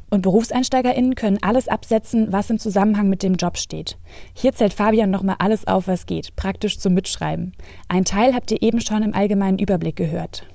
Und 0.10 0.22
BerufseinsteigerInnen 0.22 1.16
können 1.16 1.40
alles 1.42 1.68
absetzen, 1.68 2.32
was 2.32 2.50
im 2.50 2.60
Zusammenhang 2.60 3.10
mit 3.10 3.24
dem 3.24 3.36
Job 3.36 3.58
steht. 3.58 3.98
Hier 4.34 4.54
zählt 4.54 4.74
Fabian 4.74 5.10
nochmal 5.10 5.36
alles 5.40 5.68
auf, 5.68 5.88
was 5.88 6.06
geht, 6.06 6.36
praktisch 6.36 6.80
zum 6.80 6.94
Mitschreiben. 6.94 7.54
Ein 7.90 8.06
Teil 8.06 8.34
habt 8.34 8.52
ihr 8.52 8.62
eben 8.62 8.80
schon 8.80 9.04
im 9.04 9.14
allgemeinen 9.14 9.60
Überblick 9.60 9.98
gehört. 9.98 10.46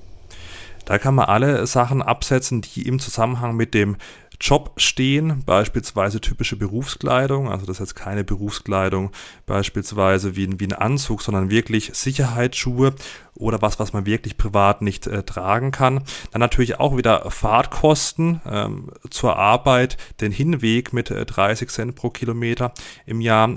Da 0.84 0.98
kann 0.98 1.14
man 1.14 1.26
alle 1.26 1.66
Sachen 1.66 2.02
absetzen, 2.02 2.62
die 2.62 2.86
im 2.88 2.98
Zusammenhang 2.98 3.54
mit 3.54 3.74
dem 3.74 3.96
Job 4.42 4.72
stehen, 4.76 5.44
beispielsweise 5.46 6.20
typische 6.20 6.56
Berufskleidung, 6.56 7.48
also 7.48 7.64
das 7.64 7.76
ist 7.76 7.80
jetzt 7.80 7.94
keine 7.94 8.24
Berufskleidung 8.24 9.12
beispielsweise 9.46 10.34
wie, 10.34 10.58
wie 10.58 10.66
ein 10.66 10.72
Anzug, 10.72 11.22
sondern 11.22 11.48
wirklich 11.48 11.92
Sicherheitsschuhe 11.94 12.92
oder 13.34 13.62
was, 13.62 13.78
was 13.78 13.92
man 13.92 14.04
wirklich 14.04 14.36
privat 14.36 14.82
nicht 14.82 15.06
äh, 15.06 15.22
tragen 15.22 15.70
kann. 15.70 16.02
Dann 16.32 16.40
natürlich 16.40 16.80
auch 16.80 16.96
wieder 16.96 17.30
Fahrtkosten 17.30 18.40
ähm, 18.44 18.90
zur 19.10 19.36
Arbeit, 19.36 19.96
den 20.20 20.32
Hinweg 20.32 20.92
mit 20.92 21.12
äh, 21.12 21.24
30 21.24 21.70
Cent 21.70 21.94
pro 21.94 22.10
Kilometer 22.10 22.72
im 23.06 23.20
Jahr 23.20 23.48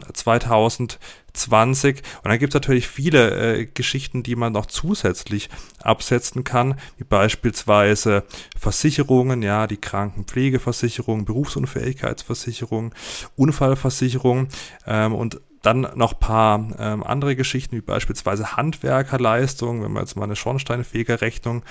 2020. 1.36 2.02
Und 2.24 2.30
dann 2.30 2.40
gibt 2.40 2.54
es 2.54 2.56
natürlich 2.56 2.88
viele 2.88 3.60
äh, 3.60 3.66
Geschichten, 3.66 4.24
die 4.24 4.36
man 4.36 4.54
noch 4.54 4.66
zusätzlich 4.66 5.50
absetzen 5.82 6.44
kann, 6.44 6.76
wie 6.98 7.04
beispielsweise 7.04 8.24
Versicherungen, 8.58 9.42
ja, 9.42 9.68
die 9.68 9.78
Krankenpflegeversicherung, 9.78 11.26
Berufsunfähigkeitsversicherung, 11.26 12.94
Unfallversicherung 13.36 14.48
ähm, 14.88 15.14
und 15.14 15.42
dann 15.66 15.88
noch 15.96 16.20
paar 16.20 16.68
ähm, 16.78 17.04
andere 17.04 17.36
Geschichten, 17.36 17.76
wie 17.76 17.82
beispielsweise 17.82 18.56
Handwerkerleistungen, 18.56 19.84
wenn 19.84 19.94
man 19.94 20.04
jetzt 20.04 20.16
mal 20.16 20.26
eine 20.26 20.36
Schornsteinfegerrechnung 20.36 21.64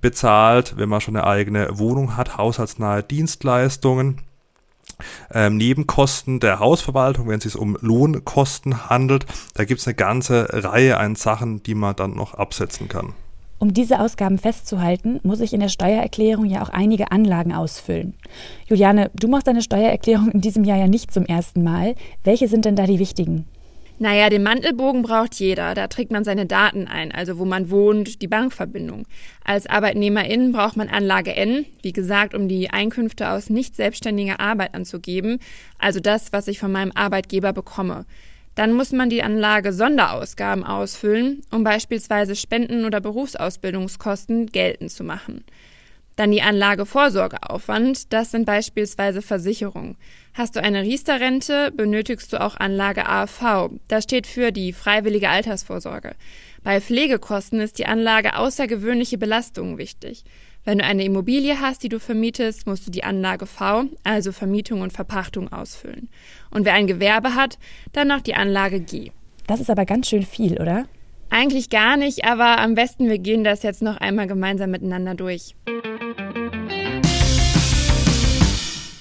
bezahlt, 0.00 0.74
wenn 0.76 0.88
man 0.88 1.00
schon 1.00 1.16
eine 1.16 1.26
eigene 1.26 1.78
Wohnung 1.78 2.16
hat, 2.16 2.38
haushaltsnahe 2.38 3.02
Dienstleistungen. 3.02 4.22
Ähm, 5.32 5.56
Nebenkosten 5.56 6.40
der 6.40 6.58
Hausverwaltung, 6.58 7.28
wenn 7.28 7.38
es 7.38 7.44
sich 7.44 7.56
um 7.56 7.76
Lohnkosten 7.80 8.88
handelt, 8.88 9.26
da 9.54 9.64
gibt 9.64 9.80
es 9.80 9.86
eine 9.86 9.94
ganze 9.94 10.48
Reihe 10.50 10.96
an 10.96 11.14
Sachen, 11.14 11.62
die 11.62 11.74
man 11.74 11.96
dann 11.96 12.14
noch 12.14 12.34
absetzen 12.34 12.88
kann. 12.88 13.14
Um 13.58 13.74
diese 13.74 14.00
Ausgaben 14.00 14.38
festzuhalten, 14.38 15.20
muss 15.22 15.40
ich 15.40 15.52
in 15.52 15.60
der 15.60 15.68
Steuererklärung 15.68 16.46
ja 16.46 16.62
auch 16.62 16.70
einige 16.70 17.12
Anlagen 17.12 17.52
ausfüllen. 17.52 18.14
Juliane, 18.66 19.10
du 19.14 19.28
machst 19.28 19.46
deine 19.46 19.60
Steuererklärung 19.60 20.30
in 20.30 20.40
diesem 20.40 20.64
Jahr 20.64 20.78
ja 20.78 20.88
nicht 20.88 21.12
zum 21.12 21.26
ersten 21.26 21.62
Mal. 21.62 21.94
Welche 22.24 22.48
sind 22.48 22.64
denn 22.64 22.74
da 22.74 22.86
die 22.86 22.98
wichtigen? 22.98 23.44
Naja, 24.02 24.30
den 24.30 24.42
Mantelbogen 24.42 25.02
braucht 25.02 25.34
jeder. 25.34 25.74
Da 25.74 25.86
trägt 25.86 26.10
man 26.10 26.24
seine 26.24 26.46
Daten 26.46 26.86
ein, 26.86 27.12
also 27.12 27.38
wo 27.38 27.44
man 27.44 27.70
wohnt, 27.70 28.22
die 28.22 28.28
Bankverbindung. 28.28 29.06
Als 29.44 29.66
Arbeitnehmerin 29.66 30.52
braucht 30.52 30.78
man 30.78 30.88
Anlage 30.88 31.36
N, 31.36 31.66
wie 31.82 31.92
gesagt, 31.92 32.34
um 32.34 32.48
die 32.48 32.70
Einkünfte 32.70 33.28
aus 33.28 33.50
nicht 33.50 33.76
selbstständiger 33.76 34.40
Arbeit 34.40 34.74
anzugeben, 34.74 35.38
also 35.78 36.00
das, 36.00 36.32
was 36.32 36.48
ich 36.48 36.58
von 36.58 36.72
meinem 36.72 36.92
Arbeitgeber 36.94 37.52
bekomme. 37.52 38.06
Dann 38.54 38.72
muss 38.72 38.90
man 38.92 39.10
die 39.10 39.22
Anlage 39.22 39.74
Sonderausgaben 39.74 40.64
ausfüllen, 40.64 41.42
um 41.50 41.62
beispielsweise 41.62 42.36
Spenden 42.36 42.86
oder 42.86 43.02
Berufsausbildungskosten 43.02 44.46
geltend 44.46 44.92
zu 44.92 45.04
machen. 45.04 45.44
Dann 46.16 46.30
die 46.30 46.42
Anlage 46.42 46.86
Vorsorgeaufwand, 46.86 48.12
das 48.12 48.30
sind 48.30 48.44
beispielsweise 48.44 49.22
Versicherungen. 49.22 49.96
Hast 50.34 50.56
du 50.56 50.62
eine 50.62 50.82
Riester-Rente, 50.82 51.72
benötigst 51.72 52.32
du 52.32 52.40
auch 52.40 52.56
Anlage 52.56 53.08
AV. 53.08 53.70
Das 53.88 54.04
steht 54.04 54.26
für 54.26 54.52
die 54.52 54.72
freiwillige 54.72 55.28
Altersvorsorge. 55.28 56.14
Bei 56.62 56.80
Pflegekosten 56.80 57.60
ist 57.60 57.78
die 57.78 57.86
Anlage 57.86 58.36
außergewöhnliche 58.36 59.18
Belastung 59.18 59.78
wichtig. 59.78 60.24
Wenn 60.64 60.78
du 60.78 60.84
eine 60.84 61.04
Immobilie 61.04 61.58
hast, 61.58 61.82
die 61.82 61.88
du 61.88 61.98
vermietest, 61.98 62.66
musst 62.66 62.86
du 62.86 62.90
die 62.90 63.02
Anlage 63.02 63.46
V, 63.46 63.84
also 64.04 64.30
Vermietung 64.30 64.82
und 64.82 64.92
Verpachtung, 64.92 65.50
ausfüllen. 65.50 66.10
Und 66.50 66.66
wer 66.66 66.74
ein 66.74 66.86
Gewerbe 66.86 67.34
hat, 67.34 67.58
dann 67.92 68.08
noch 68.08 68.20
die 68.20 68.34
Anlage 68.34 68.80
G. 68.80 69.10
Das 69.46 69.60
ist 69.60 69.70
aber 69.70 69.86
ganz 69.86 70.08
schön 70.08 70.22
viel, 70.22 70.60
oder? 70.60 70.86
Eigentlich 71.30 71.70
gar 71.70 71.96
nicht, 71.96 72.24
aber 72.24 72.58
am 72.58 72.74
besten 72.74 73.08
wir 73.08 73.18
gehen 73.18 73.44
das 73.44 73.62
jetzt 73.62 73.82
noch 73.82 73.96
einmal 73.96 74.26
gemeinsam 74.26 74.72
miteinander 74.72 75.14
durch. 75.14 75.54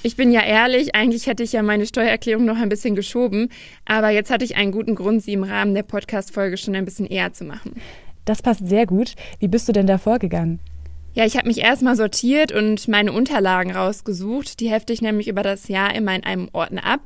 Ich 0.04 0.16
bin 0.16 0.32
ja 0.32 0.42
ehrlich, 0.42 0.96
eigentlich 0.96 1.26
hätte 1.26 1.44
ich 1.44 1.54
ja 1.54 1.64
meine 1.64 1.88
Steuererklärung 1.88 2.46
noch 2.46 2.58
ein 2.58 2.70
bisschen 2.70 2.96
geschoben, 2.96 3.50
aber 3.86 4.10
jetzt 4.10 4.30
hatte 4.30 4.46
ich 4.46 4.56
einen 4.56 4.72
guten 4.72 4.94
Grund, 4.96 5.24
sie 5.24 5.34
im 5.34 5.44
Rahmen 5.44 5.74
der 5.74 5.84
Podcast-Folge 5.84 6.58
schon 6.58 6.76
ein 6.76 6.86
bisschen 6.86 7.08
eher 7.08 7.34
zu 7.34 7.44
machen. 7.44 7.74
Das 8.26 8.44
passt 8.44 8.68
sehr 8.68 8.86
gut. 8.86 9.16
Wie 9.40 9.48
bist 9.48 9.68
du 9.68 9.72
denn 9.72 9.88
da 9.88 9.98
vorgegangen? 9.98 10.60
Ja, 11.14 11.26
ich 11.26 11.36
habe 11.36 11.48
mich 11.48 11.58
erstmal 11.58 11.96
sortiert 11.96 12.52
und 12.52 12.88
meine 12.88 13.12
Unterlagen 13.12 13.72
rausgesucht. 13.72 14.60
Die 14.60 14.70
hefte 14.70 14.94
ich 14.94 15.02
nämlich 15.02 15.28
über 15.28 15.42
das 15.42 15.68
Jahr 15.68 15.96
immer 15.96 16.16
in 16.16 16.24
einem 16.24 16.50
Ordner 16.54 16.86
ab. 16.86 17.02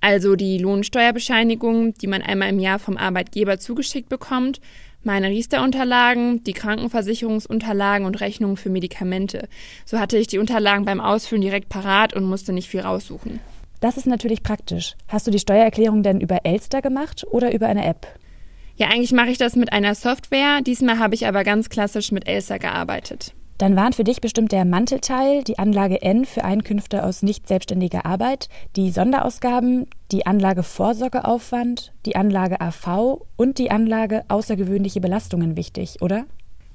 Also 0.00 0.36
die 0.36 0.58
Lohnsteuerbescheinigung, 0.58 1.94
die 1.94 2.06
man 2.06 2.22
einmal 2.22 2.50
im 2.50 2.58
Jahr 2.58 2.78
vom 2.78 2.96
Arbeitgeber 2.96 3.58
zugeschickt 3.58 4.08
bekommt, 4.08 4.60
meine 5.02 5.28
Riester-Unterlagen, 5.28 6.42
die 6.44 6.52
Krankenversicherungsunterlagen 6.52 8.06
und 8.06 8.20
Rechnungen 8.20 8.56
für 8.56 8.70
Medikamente. 8.70 9.48
So 9.84 9.98
hatte 9.98 10.18
ich 10.18 10.26
die 10.26 10.38
Unterlagen 10.38 10.84
beim 10.84 11.00
Ausfüllen 11.00 11.42
direkt 11.42 11.68
parat 11.68 12.14
und 12.14 12.24
musste 12.24 12.52
nicht 12.52 12.68
viel 12.68 12.80
raussuchen. 12.80 13.40
Das 13.80 13.96
ist 13.96 14.06
natürlich 14.06 14.42
praktisch. 14.42 14.96
Hast 15.06 15.26
du 15.26 15.30
die 15.30 15.38
Steuererklärung 15.38 16.02
denn 16.02 16.20
über 16.20 16.44
Elster 16.44 16.82
gemacht 16.82 17.24
oder 17.30 17.54
über 17.54 17.66
eine 17.68 17.86
App? 17.86 18.06
Ja, 18.76 18.88
eigentlich 18.88 19.12
mache 19.12 19.30
ich 19.30 19.38
das 19.38 19.56
mit 19.56 19.72
einer 19.72 19.94
Software. 19.94 20.60
Diesmal 20.60 20.98
habe 20.98 21.14
ich 21.14 21.26
aber 21.26 21.44
ganz 21.44 21.68
klassisch 21.68 22.12
mit 22.12 22.26
Elster 22.26 22.58
gearbeitet. 22.58 23.32
Dann 23.58 23.74
waren 23.74 23.94
für 23.94 24.04
dich 24.04 24.20
bestimmt 24.20 24.52
der 24.52 24.64
Mantelteil, 24.64 25.42
die 25.42 25.58
Anlage 25.58 26.02
N 26.02 26.26
für 26.26 26.44
Einkünfte 26.44 27.04
aus 27.04 27.22
nicht 27.22 27.48
selbstständiger 27.48 28.04
Arbeit, 28.04 28.48
die 28.76 28.90
Sonderausgaben, 28.90 29.86
die 30.12 30.26
Anlage 30.26 30.62
Vorsorgeaufwand, 30.62 31.92
die 32.04 32.16
Anlage 32.16 32.60
AV 32.60 33.26
und 33.36 33.58
die 33.58 33.70
Anlage 33.70 34.24
außergewöhnliche 34.28 35.00
Belastungen 35.00 35.56
wichtig, 35.56 36.02
oder? 36.02 36.26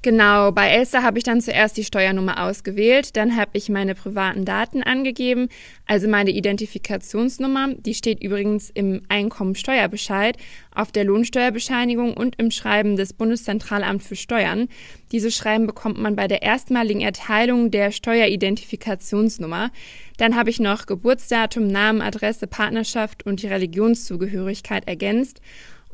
Genau, 0.04 0.50
bei 0.50 0.68
Elster 0.70 1.04
habe 1.04 1.18
ich 1.18 1.22
dann 1.22 1.40
zuerst 1.40 1.76
die 1.76 1.84
Steuernummer 1.84 2.42
ausgewählt, 2.42 3.16
dann 3.16 3.36
habe 3.36 3.52
ich 3.52 3.68
meine 3.68 3.94
privaten 3.94 4.44
Daten 4.44 4.82
angegeben, 4.82 5.48
also 5.86 6.08
meine 6.08 6.32
Identifikationsnummer, 6.32 7.74
die 7.76 7.94
steht 7.94 8.20
übrigens 8.20 8.68
im 8.70 9.02
Einkommensteuerbescheid, 9.08 10.36
auf 10.74 10.90
der 10.90 11.04
Lohnsteuerbescheinigung 11.04 12.14
und 12.14 12.34
im 12.40 12.50
Schreiben 12.50 12.96
des 12.96 13.12
Bundeszentralamt 13.12 14.02
für 14.02 14.16
Steuern. 14.16 14.68
Diese 15.12 15.30
Schreiben 15.30 15.68
bekommt 15.68 15.98
man 15.98 16.16
bei 16.16 16.26
der 16.26 16.42
erstmaligen 16.42 17.00
Erteilung 17.00 17.70
der 17.70 17.92
Steueridentifikationsnummer. 17.92 19.70
Dann 20.16 20.34
habe 20.34 20.50
ich 20.50 20.58
noch 20.58 20.86
Geburtsdatum, 20.86 21.68
Namen, 21.68 22.02
Adresse, 22.02 22.48
Partnerschaft 22.48 23.24
und 23.24 23.40
die 23.40 23.46
Religionszugehörigkeit 23.46 24.88
ergänzt. 24.88 25.40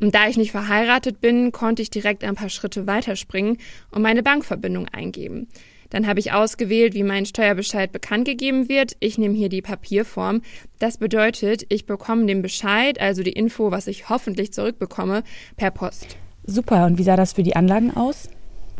Und 0.01 0.15
da 0.15 0.29
ich 0.29 0.37
nicht 0.37 0.53
verheiratet 0.53 1.21
bin, 1.21 1.53
konnte 1.53 1.83
ich 1.83 1.91
direkt 1.91 2.25
ein 2.25 2.37
paar 2.37 2.49
Schritte 2.49 2.87
weiterspringen 2.87 3.59
und 3.91 4.03
meine 4.03 4.23
Bankverbindung 4.23 4.87
eingeben. 4.89 5.49
Dann 5.91 6.07
habe 6.07 6.21
ich 6.21 6.33
ausgewählt, 6.33 6.95
wie 6.95 7.03
mein 7.03 7.25
Steuerbescheid 7.25 7.91
bekannt 7.91 8.27
gegeben 8.27 8.69
wird. 8.69 8.97
Ich 9.01 9.17
nehme 9.17 9.35
hier 9.35 9.49
die 9.49 9.63
Papierform. 9.63 10.43
Das 10.79 10.99
bedeutet, 10.99 11.65
ich 11.71 11.87
bekomme 11.87 12.27
den 12.27 12.43
Bescheid, 12.43 13.01
also 13.01 13.23
die 13.23 13.33
Info, 13.33 13.71
was 13.71 13.87
ich 13.87 14.09
hoffentlich 14.09 14.53
zurückbekomme, 14.53 15.25
per 15.57 15.71
Post. 15.71 16.17
Super. 16.45 16.87
Und 16.87 16.99
wie 16.99 17.05
sah 17.05 17.17
das 17.17 17.33
für 17.33 17.43
die 17.43 17.57
Anlagen 17.57 17.97
aus? 17.97 18.29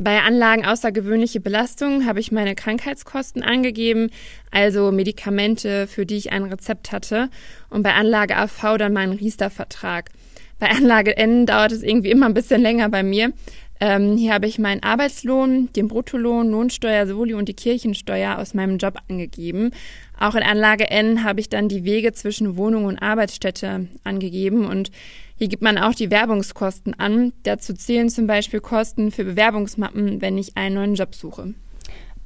Bei 0.01 0.21
Anlagen 0.21 0.65
außergewöhnliche 0.65 1.41
Belastung 1.41 2.07
habe 2.07 2.21
ich 2.21 2.31
meine 2.31 2.55
Krankheitskosten 2.55 3.43
angegeben, 3.43 4.11
also 4.53 4.93
Medikamente, 4.93 5.89
für 5.89 6.07
die 6.07 6.17
ich 6.17 6.31
ein 6.31 6.45
Rezept 6.45 6.93
hatte, 6.93 7.31
und 7.69 7.83
bei 7.83 7.95
Anlage 7.95 8.37
AV 8.37 8.77
dann 8.79 8.93
meinen 8.93 9.13
Riester-Vertrag. 9.13 10.11
Bei 10.59 10.71
Anlage 10.71 11.17
N 11.17 11.47
dauert 11.47 11.73
es 11.73 11.83
irgendwie 11.83 12.11
immer 12.11 12.27
ein 12.27 12.35
bisschen 12.35 12.61
länger 12.61 12.89
bei 12.89 13.03
mir. 13.03 13.33
Ähm, 13.81 14.17
hier 14.17 14.35
habe 14.35 14.47
ich 14.47 14.59
meinen 14.59 14.83
Arbeitslohn, 14.83 15.69
den 15.75 15.87
Bruttolohn, 15.87 16.51
Lohnsteuer, 16.51 17.07
Soli 17.07 17.35
und 17.35 17.49
die 17.49 17.55
Kirchensteuer 17.55 18.39
aus 18.39 18.55
meinem 18.55 18.79
Job 18.79 18.99
angegeben. 19.09 19.71
Auch 20.19 20.35
in 20.35 20.43
Anlage 20.43 20.91
N 20.91 21.23
habe 21.23 21.39
ich 21.41 21.49
dann 21.49 21.69
die 21.69 21.85
Wege 21.85 22.13
zwischen 22.13 22.57
Wohnung 22.57 22.87
und 22.87 22.99
Arbeitsstätte 22.99 23.87
angegeben 24.03 24.67
und 24.67 24.91
hier 25.37 25.47
gibt 25.47 25.63
man 25.63 25.79
auch 25.79 25.95
die 25.95 26.11
Werbungskosten 26.11 26.99
an. 26.99 27.33
Dazu 27.45 27.73
zählen 27.73 28.09
zum 28.09 28.27
Beispiel 28.27 28.61
Kosten 28.61 29.13
für 29.13 29.25
Bewerbungsmappen, 29.25 30.21
wenn 30.21 30.37
ich 30.37 30.57
einen 30.57 30.75
neuen 30.75 30.95
Job 30.97 31.15
suche. 31.15 31.55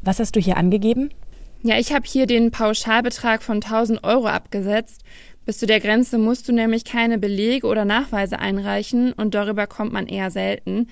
Was 0.00 0.18
hast 0.18 0.34
du 0.34 0.40
hier 0.40 0.56
angegeben? 0.56 1.10
Ja, 1.62 1.78
ich 1.78 1.92
habe 1.92 2.06
hier 2.06 2.26
den 2.26 2.50
Pauschalbetrag 2.50 3.42
von 3.42 3.56
1000 3.56 4.02
Euro 4.02 4.26
abgesetzt. 4.26 5.02
Bis 5.44 5.58
zu 5.58 5.66
der 5.66 5.80
Grenze 5.80 6.18
musst 6.18 6.48
du 6.48 6.52
nämlich 6.52 6.84
keine 6.84 7.18
Belege 7.18 7.66
oder 7.66 7.84
Nachweise 7.84 8.38
einreichen 8.38 9.12
und 9.12 9.34
darüber 9.34 9.66
kommt 9.66 9.92
man 9.92 10.06
eher 10.06 10.30
selten. 10.30 10.86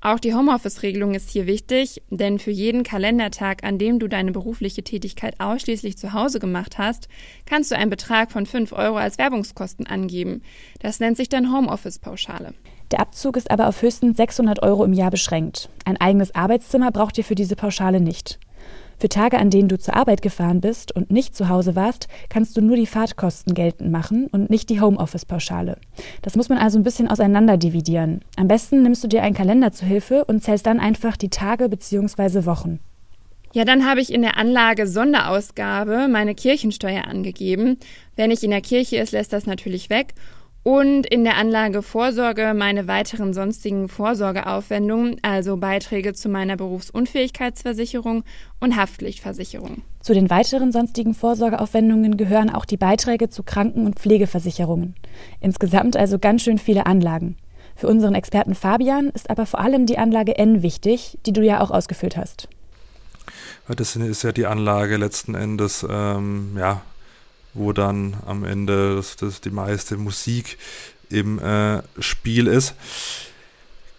Auch 0.00 0.20
die 0.20 0.34
Homeoffice-Regelung 0.34 1.14
ist 1.14 1.30
hier 1.30 1.46
wichtig, 1.46 2.02
denn 2.10 2.38
für 2.38 2.52
jeden 2.52 2.84
Kalendertag, 2.84 3.64
an 3.64 3.78
dem 3.78 3.98
du 3.98 4.06
deine 4.06 4.30
berufliche 4.30 4.84
Tätigkeit 4.84 5.40
ausschließlich 5.40 5.98
zu 5.98 6.12
Hause 6.12 6.38
gemacht 6.38 6.78
hast, 6.78 7.08
kannst 7.46 7.72
du 7.72 7.76
einen 7.76 7.90
Betrag 7.90 8.30
von 8.30 8.46
5 8.46 8.72
Euro 8.72 8.96
als 8.96 9.18
Werbungskosten 9.18 9.88
angeben. 9.88 10.42
Das 10.78 11.00
nennt 11.00 11.16
sich 11.16 11.28
dann 11.28 11.52
Homeoffice-Pauschale. 11.52 12.54
Der 12.92 13.00
Abzug 13.00 13.36
ist 13.36 13.50
aber 13.50 13.66
auf 13.66 13.82
höchstens 13.82 14.16
600 14.18 14.62
Euro 14.62 14.84
im 14.84 14.92
Jahr 14.92 15.10
beschränkt. 15.10 15.68
Ein 15.84 15.96
eigenes 15.96 16.32
Arbeitszimmer 16.32 16.92
braucht 16.92 17.18
ihr 17.18 17.24
für 17.24 17.34
diese 17.34 17.56
Pauschale 17.56 18.00
nicht. 18.00 18.38
Für 18.98 19.08
Tage, 19.08 19.38
an 19.38 19.50
denen 19.50 19.68
du 19.68 19.78
zur 19.78 19.94
Arbeit 19.94 20.22
gefahren 20.22 20.60
bist 20.60 20.94
und 20.94 21.10
nicht 21.10 21.36
zu 21.36 21.48
Hause 21.48 21.76
warst, 21.76 22.08
kannst 22.30 22.56
du 22.56 22.62
nur 22.62 22.76
die 22.76 22.86
Fahrtkosten 22.86 23.52
geltend 23.52 23.92
machen 23.92 24.26
und 24.28 24.48
nicht 24.48 24.70
die 24.70 24.80
Homeoffice-Pauschale. 24.80 25.78
Das 26.22 26.36
muss 26.36 26.48
man 26.48 26.58
also 26.58 26.78
ein 26.78 26.82
bisschen 26.82 27.08
auseinander 27.08 27.58
dividieren. 27.58 28.22
Am 28.36 28.48
besten 28.48 28.82
nimmst 28.82 29.04
du 29.04 29.08
dir 29.08 29.22
einen 29.22 29.34
Kalender 29.34 29.72
zu 29.72 29.84
Hilfe 29.84 30.24
und 30.24 30.42
zählst 30.42 30.66
dann 30.66 30.80
einfach 30.80 31.16
die 31.16 31.30
Tage 31.30 31.68
bzw. 31.68 32.46
Wochen. 32.46 32.80
Ja, 33.52 33.64
dann 33.64 33.88
habe 33.88 34.00
ich 34.00 34.12
in 34.12 34.22
der 34.22 34.36
Anlage 34.36 34.86
Sonderausgabe 34.86 36.08
meine 36.08 36.34
Kirchensteuer 36.34 37.06
angegeben. 37.06 37.78
Wer 38.14 38.28
nicht 38.28 38.42
in 38.42 38.50
der 38.50 38.60
Kirche 38.60 38.96
ist, 38.96 39.12
lässt 39.12 39.32
das 39.32 39.46
natürlich 39.46 39.88
weg. 39.88 40.14
Und 40.66 41.06
in 41.06 41.22
der 41.22 41.36
Anlage 41.36 41.80
Vorsorge 41.80 42.52
meine 42.52 42.88
weiteren 42.88 43.32
sonstigen 43.32 43.88
Vorsorgeaufwendungen, 43.88 45.18
also 45.22 45.58
Beiträge 45.58 46.12
zu 46.12 46.28
meiner 46.28 46.56
Berufsunfähigkeitsversicherung 46.56 48.24
und 48.58 48.74
Haftpflichtversicherung. 48.74 49.82
Zu 50.00 50.12
den 50.12 50.28
weiteren 50.28 50.72
sonstigen 50.72 51.14
Vorsorgeaufwendungen 51.14 52.16
gehören 52.16 52.50
auch 52.50 52.64
die 52.64 52.78
Beiträge 52.78 53.28
zu 53.28 53.44
Kranken- 53.44 53.86
und 53.86 54.00
Pflegeversicherungen. 54.00 54.96
Insgesamt 55.38 55.96
also 55.96 56.18
ganz 56.18 56.42
schön 56.42 56.58
viele 56.58 56.86
Anlagen. 56.86 57.36
Für 57.76 57.86
unseren 57.86 58.16
Experten 58.16 58.56
Fabian 58.56 59.10
ist 59.10 59.30
aber 59.30 59.46
vor 59.46 59.60
allem 59.60 59.86
die 59.86 59.98
Anlage 59.98 60.36
N 60.36 60.62
wichtig, 60.62 61.16
die 61.26 61.32
du 61.32 61.42
ja 61.42 61.60
auch 61.60 61.70
ausgefüllt 61.70 62.16
hast. 62.16 62.48
Das 63.68 63.94
ist 63.94 64.24
ja 64.24 64.32
die 64.32 64.46
Anlage 64.46 64.96
letzten 64.96 65.36
Endes, 65.36 65.86
ähm, 65.88 66.56
ja, 66.58 66.82
wo 67.56 67.72
dann 67.72 68.16
am 68.26 68.44
Ende 68.44 68.96
das, 68.96 69.16
das 69.16 69.40
die 69.40 69.50
meiste 69.50 69.96
Musik 69.96 70.58
im 71.10 71.38
äh, 71.38 71.82
Spiel 72.00 72.46
ist. 72.46 72.74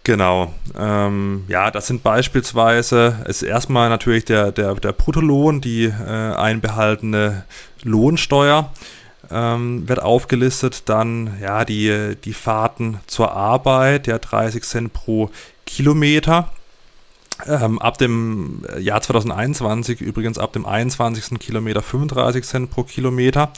Genau. 0.04 0.54
Ähm, 0.74 1.44
ja, 1.48 1.70
das 1.70 1.86
sind 1.86 2.02
beispielsweise, 2.02 3.24
ist 3.26 3.42
erstmal 3.42 3.90
natürlich 3.90 4.24
der, 4.24 4.52
der, 4.52 4.74
der 4.74 4.92
Bruttolohn, 4.92 5.60
die 5.60 5.84
äh, 5.84 6.32
einbehaltene 6.34 7.44
Lohnsteuer 7.82 8.72
ähm, 9.30 9.86
wird 9.86 10.00
aufgelistet. 10.00 10.88
Dann 10.88 11.38
ja 11.42 11.66
die, 11.66 12.16
die 12.24 12.32
Fahrten 12.32 13.00
zur 13.06 13.32
Arbeit, 13.32 14.06
ja 14.06 14.18
30 14.18 14.62
Cent 14.62 14.92
pro 14.94 15.30
Kilometer. 15.66 16.50
Ähm, 17.46 17.78
ab 17.78 17.98
dem 17.98 18.62
Jahr 18.78 19.00
2021, 19.00 20.00
übrigens 20.00 20.38
ab 20.38 20.52
dem 20.52 20.66
21. 20.66 21.38
Kilometer 21.38 21.82
35 21.82 22.44
Cent 22.44 22.70
pro 22.70 22.82
Kilometer, 22.82 23.52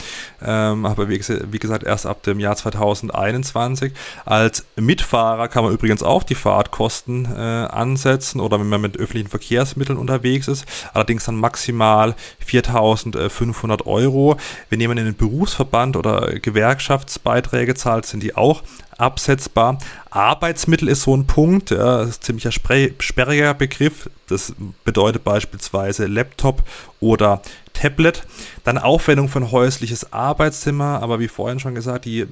ähm, 0.45 0.85
aber 0.85 1.09
wie, 1.09 1.19
wie, 1.19 1.59
gesagt 1.59 1.85
erst 1.85 2.05
ab 2.05 2.23
dem 2.23 2.41
Jahr 2.41 2.57
2021. 2.57 3.93
Als 4.27 4.67
Mitfahrer 4.77 5.49
kann 5.49 5.65
man 5.65 5.73
übrigens 5.73 6.03
auch 6.03 6.23
die 6.23 6.35
Fahrtkosten 6.35 7.25
äh, 7.25 7.39
ansetzen 7.39 8.41
oder 8.41 8.61
wenn 8.61 8.69
man 8.69 8.83
mit 8.83 8.99
öffentlichen 8.99 9.31
Verkehrsmitteln 9.31 9.99
unterwegs 9.99 10.47
ist, 10.47 10.67
allerdings 10.93 11.25
dann 11.25 11.37
maximal 11.37 12.15
4.500 12.47 13.87
Euro. 13.87 14.37
Wenn 14.69 14.81
jemand 14.81 15.01
in 15.01 15.07
den 15.07 15.17
Berufsverband 15.17 15.97
oder 15.97 16.39
Gewerkschaftsbeiträge 16.39 17.75
zahlt, 17.75 18.05
sind 18.05 18.23
die 18.23 18.37
auch 18.37 18.63
absetzbar. 19.01 19.79
Arbeitsmittel 20.11 20.89
ist 20.89 21.03
so 21.03 21.17
ein 21.17 21.27
Punkt, 21.27 21.71
ja, 21.71 22.03
ist 22.03 22.21
ein 22.21 22.23
ziemlicher 22.23 22.53
sperriger 22.53 23.55
Begriff. 23.55 24.11
Das 24.29 24.53
bedeutet 24.85 25.25
beispielsweise 25.25 26.07
Laptop 26.07 26.63
oder 27.01 27.43
Tablet. 27.73 28.23
Dann 28.65 28.79
Aufwendung 28.79 29.29
von 29.29 29.51
häusliches 29.51 30.13
Arbeitszimmer, 30.13 31.03
aber 31.03 31.21
wie 31.21 31.29
vorhin 31.29 31.61
schon 31.61 31.75
gesagt, 31.75 32.05
die 32.05 32.27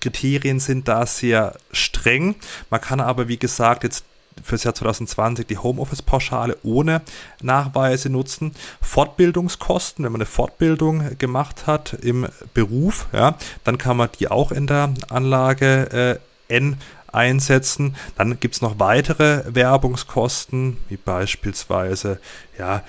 Kriterien 0.00 0.60
sind 0.60 0.88
da 0.88 1.06
sehr 1.06 1.54
streng. 1.72 2.36
Man 2.70 2.80
kann 2.80 3.00
aber, 3.00 3.28
wie 3.28 3.38
gesagt, 3.38 3.84
jetzt 3.84 4.04
fürs 4.42 4.64
Jahr 4.64 4.74
2020 4.74 5.46
die 5.46 5.58
Homeoffice-Pauschale 5.58 6.58
ohne 6.62 7.02
Nachweise 7.42 8.10
nutzen. 8.10 8.52
Fortbildungskosten, 8.80 10.04
wenn 10.04 10.12
man 10.12 10.20
eine 10.20 10.26
Fortbildung 10.26 11.18
gemacht 11.18 11.66
hat 11.66 11.94
im 11.94 12.26
Beruf, 12.54 13.06
ja, 13.12 13.36
dann 13.64 13.78
kann 13.78 13.96
man 13.96 14.08
die 14.18 14.28
auch 14.28 14.52
in 14.52 14.66
der 14.66 14.94
Anlage 15.08 16.20
äh, 16.48 16.54
N 16.54 16.76
einsetzen. 17.12 17.96
Dann 18.16 18.38
gibt 18.38 18.56
es 18.56 18.62
noch 18.62 18.78
weitere 18.78 19.42
Werbungskosten, 19.46 20.76
wie 20.88 20.96
beispielsweise 20.96 22.20
ja, 22.58 22.82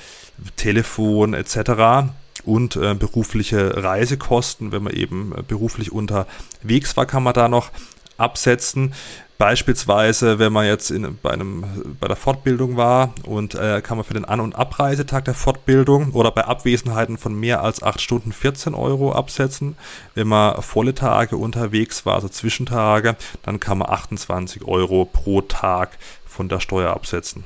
Telefon 0.56 1.34
etc. 1.34 2.12
Und 2.46 2.76
äh, 2.76 2.94
berufliche 2.94 3.84
Reisekosten, 3.84 4.72
wenn 4.72 4.84
man 4.84 4.94
eben 4.94 5.34
beruflich 5.48 5.92
unterwegs 5.92 6.96
war, 6.96 7.06
kann 7.06 7.24
man 7.24 7.34
da 7.34 7.48
noch 7.48 7.72
absetzen. 8.18 8.94
Beispielsweise, 9.38 10.40
wenn 10.40 10.52
man 10.52 10.66
jetzt 10.66 10.90
in, 10.90 11.18
bei, 11.22 11.30
einem, 11.32 11.64
bei 12.00 12.08
der 12.08 12.16
Fortbildung 12.16 12.76
war 12.76 13.14
und 13.24 13.54
äh, 13.54 13.82
kann 13.82 13.98
man 13.98 14.04
für 14.04 14.16
den 14.16 14.26
An- 14.26 14.40
und 14.40 14.56
Abreisetag 14.56 15.26
der 15.26 15.36
Fortbildung 15.36 16.12
oder 16.14 16.32
bei 16.32 16.46
Abwesenheiten 16.46 17.20
von 17.20 17.40
mehr 17.40 17.62
als 17.62 17.84
8 17.84 18.02
Stunden 18.02 18.32
14 18.32 18.74
Euro 18.74 19.12
absetzen. 19.12 19.76
Wenn 20.16 20.28
man 20.28 20.60
volle 20.64 20.96
Tage 20.96 21.38
unterwegs 21.38 22.04
war, 22.06 22.16
also 22.16 22.30
Zwischentage, 22.30 23.16
dann 23.44 23.60
kann 23.60 23.78
man 23.78 23.90
28 23.90 24.64
Euro 24.66 25.06
pro 25.06 25.42
Tag 25.42 26.00
von 26.26 26.50
der 26.50 26.60
Steuer 26.60 26.94
absetzen. 26.94 27.44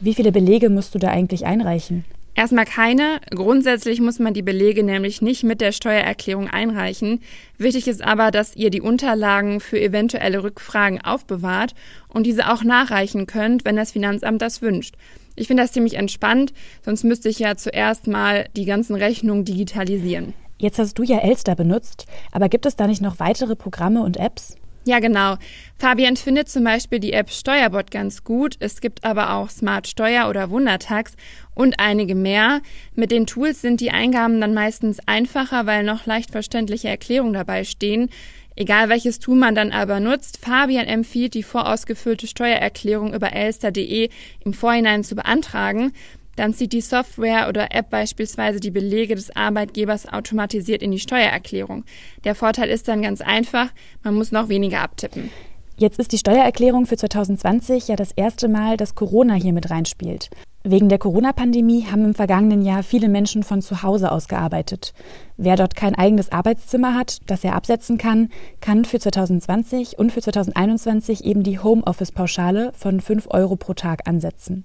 Wie 0.00 0.14
viele 0.14 0.32
Belege 0.32 0.70
musst 0.70 0.94
du 0.96 0.98
da 0.98 1.08
eigentlich 1.08 1.46
einreichen? 1.46 2.04
Erstmal 2.38 2.66
keine. 2.66 3.20
Grundsätzlich 3.34 4.00
muss 4.00 4.20
man 4.20 4.32
die 4.32 4.42
Belege 4.42 4.84
nämlich 4.84 5.20
nicht 5.20 5.42
mit 5.42 5.60
der 5.60 5.72
Steuererklärung 5.72 6.46
einreichen. 6.46 7.20
Wichtig 7.56 7.88
ist 7.88 8.00
aber, 8.00 8.30
dass 8.30 8.54
ihr 8.54 8.70
die 8.70 8.80
Unterlagen 8.80 9.58
für 9.58 9.80
eventuelle 9.80 10.44
Rückfragen 10.44 11.04
aufbewahrt 11.04 11.74
und 12.06 12.26
diese 12.26 12.48
auch 12.48 12.62
nachreichen 12.62 13.26
könnt, 13.26 13.64
wenn 13.64 13.74
das 13.74 13.90
Finanzamt 13.90 14.40
das 14.40 14.62
wünscht. 14.62 14.94
Ich 15.34 15.48
finde 15.48 15.64
das 15.64 15.72
ziemlich 15.72 15.94
entspannt, 15.94 16.52
sonst 16.84 17.02
müsste 17.02 17.28
ich 17.28 17.40
ja 17.40 17.56
zuerst 17.56 18.06
mal 18.06 18.46
die 18.54 18.66
ganzen 18.66 18.94
Rechnungen 18.94 19.44
digitalisieren. 19.44 20.32
Jetzt 20.58 20.78
hast 20.78 20.94
du 20.94 21.02
ja 21.02 21.18
Elster 21.18 21.56
benutzt, 21.56 22.06
aber 22.30 22.48
gibt 22.48 22.66
es 22.66 22.76
da 22.76 22.86
nicht 22.86 23.02
noch 23.02 23.18
weitere 23.18 23.56
Programme 23.56 24.04
und 24.04 24.16
Apps? 24.16 24.54
Ja, 24.88 25.00
genau. 25.00 25.36
Fabian 25.78 26.16
findet 26.16 26.48
zum 26.48 26.64
Beispiel 26.64 26.98
die 26.98 27.12
App 27.12 27.28
Steuerbot 27.28 27.90
ganz 27.90 28.24
gut. 28.24 28.56
Es 28.58 28.80
gibt 28.80 29.04
aber 29.04 29.34
auch 29.34 29.50
Smart 29.50 29.86
Steuer 29.86 30.30
oder 30.30 30.48
Wundertax 30.48 31.12
und 31.54 31.78
einige 31.78 32.14
mehr. 32.14 32.62
Mit 32.94 33.10
den 33.10 33.26
Tools 33.26 33.60
sind 33.60 33.82
die 33.82 33.90
Eingaben 33.90 34.40
dann 34.40 34.54
meistens 34.54 34.98
einfacher, 35.04 35.66
weil 35.66 35.84
noch 35.84 36.06
leicht 36.06 36.30
verständliche 36.30 36.88
Erklärungen 36.88 37.34
dabei 37.34 37.64
stehen. 37.64 38.08
Egal 38.56 38.88
welches 38.88 39.18
Tool 39.18 39.36
man 39.36 39.54
dann 39.54 39.72
aber 39.72 40.00
nutzt, 40.00 40.38
Fabian 40.38 40.86
empfiehlt, 40.86 41.34
die 41.34 41.42
vorausgefüllte 41.42 42.26
Steuererklärung 42.26 43.12
über 43.12 43.34
elster.de 43.34 44.08
im 44.42 44.54
Vorhinein 44.54 45.04
zu 45.04 45.16
beantragen. 45.16 45.92
Dann 46.38 46.54
zieht 46.54 46.72
die 46.72 46.82
Software 46.82 47.48
oder 47.48 47.74
App 47.74 47.90
beispielsweise 47.90 48.60
die 48.60 48.70
Belege 48.70 49.16
des 49.16 49.34
Arbeitgebers 49.34 50.06
automatisiert 50.06 50.82
in 50.82 50.92
die 50.92 51.00
Steuererklärung. 51.00 51.84
Der 52.22 52.36
Vorteil 52.36 52.68
ist 52.68 52.86
dann 52.86 53.02
ganz 53.02 53.20
einfach, 53.20 53.70
man 54.04 54.14
muss 54.14 54.30
noch 54.30 54.48
weniger 54.48 54.80
abtippen. 54.80 55.32
Jetzt 55.78 55.98
ist 55.98 56.12
die 56.12 56.18
Steuererklärung 56.18 56.86
für 56.86 56.96
2020 56.96 57.88
ja 57.88 57.96
das 57.96 58.12
erste 58.12 58.46
Mal, 58.46 58.76
dass 58.76 58.94
Corona 58.94 59.34
hier 59.34 59.52
mit 59.52 59.68
reinspielt. 59.68 60.30
Wegen 60.62 60.88
der 60.88 60.98
Corona-Pandemie 60.98 61.86
haben 61.90 62.04
im 62.04 62.14
vergangenen 62.14 62.62
Jahr 62.62 62.84
viele 62.84 63.08
Menschen 63.08 63.42
von 63.42 63.60
zu 63.60 63.82
Hause 63.82 64.12
aus 64.12 64.28
gearbeitet. 64.28 64.92
Wer 65.36 65.56
dort 65.56 65.74
kein 65.74 65.96
eigenes 65.96 66.30
Arbeitszimmer 66.30 66.94
hat, 66.94 67.18
das 67.26 67.42
er 67.42 67.56
absetzen 67.56 67.98
kann, 67.98 68.28
kann 68.60 68.84
für 68.84 69.00
2020 69.00 69.98
und 69.98 70.12
für 70.12 70.20
2021 70.20 71.24
eben 71.24 71.42
die 71.42 71.58
Homeoffice-Pauschale 71.58 72.72
von 72.74 73.00
5 73.00 73.26
Euro 73.30 73.56
pro 73.56 73.74
Tag 73.74 74.06
ansetzen. 74.06 74.64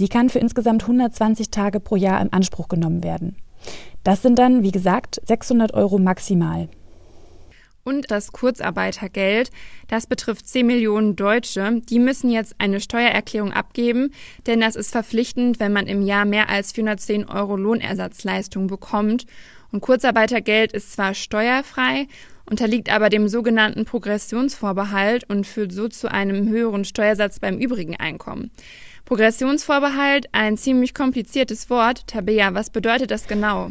Sie 0.00 0.08
kann 0.08 0.30
für 0.30 0.38
insgesamt 0.38 0.84
120 0.84 1.50
Tage 1.50 1.78
pro 1.78 1.94
Jahr 1.94 2.22
im 2.22 2.32
Anspruch 2.32 2.68
genommen 2.68 3.04
werden. 3.04 3.36
Das 4.02 4.22
sind 4.22 4.38
dann, 4.38 4.62
wie 4.62 4.70
gesagt, 4.70 5.20
600 5.26 5.74
Euro 5.74 5.98
maximal. 5.98 6.70
Und 7.84 8.10
das 8.10 8.32
Kurzarbeitergeld, 8.32 9.50
das 9.88 10.06
betrifft 10.06 10.48
10 10.48 10.66
Millionen 10.66 11.16
Deutsche. 11.16 11.82
Die 11.90 11.98
müssen 11.98 12.30
jetzt 12.30 12.54
eine 12.56 12.80
Steuererklärung 12.80 13.52
abgeben, 13.52 14.14
denn 14.46 14.60
das 14.60 14.74
ist 14.74 14.90
verpflichtend, 14.90 15.60
wenn 15.60 15.74
man 15.74 15.86
im 15.86 16.00
Jahr 16.00 16.24
mehr 16.24 16.48
als 16.48 16.72
410 16.72 17.26
Euro 17.26 17.56
Lohnersatzleistung 17.56 18.68
bekommt. 18.68 19.26
Und 19.70 19.82
Kurzarbeitergeld 19.82 20.72
ist 20.72 20.92
zwar 20.92 21.12
steuerfrei, 21.12 22.06
unterliegt 22.46 22.90
aber 22.90 23.10
dem 23.10 23.28
sogenannten 23.28 23.84
Progressionsvorbehalt 23.84 25.28
und 25.28 25.46
führt 25.46 25.72
so 25.72 25.88
zu 25.88 26.10
einem 26.10 26.48
höheren 26.48 26.86
Steuersatz 26.86 27.38
beim 27.38 27.58
übrigen 27.58 27.96
Einkommen. 27.96 28.50
Progressionsvorbehalt, 29.04 30.28
ein 30.32 30.56
ziemlich 30.56 30.94
kompliziertes 30.94 31.70
Wort. 31.70 32.06
Tabea, 32.06 32.54
was 32.54 32.70
bedeutet 32.70 33.10
das 33.10 33.26
genau? 33.26 33.70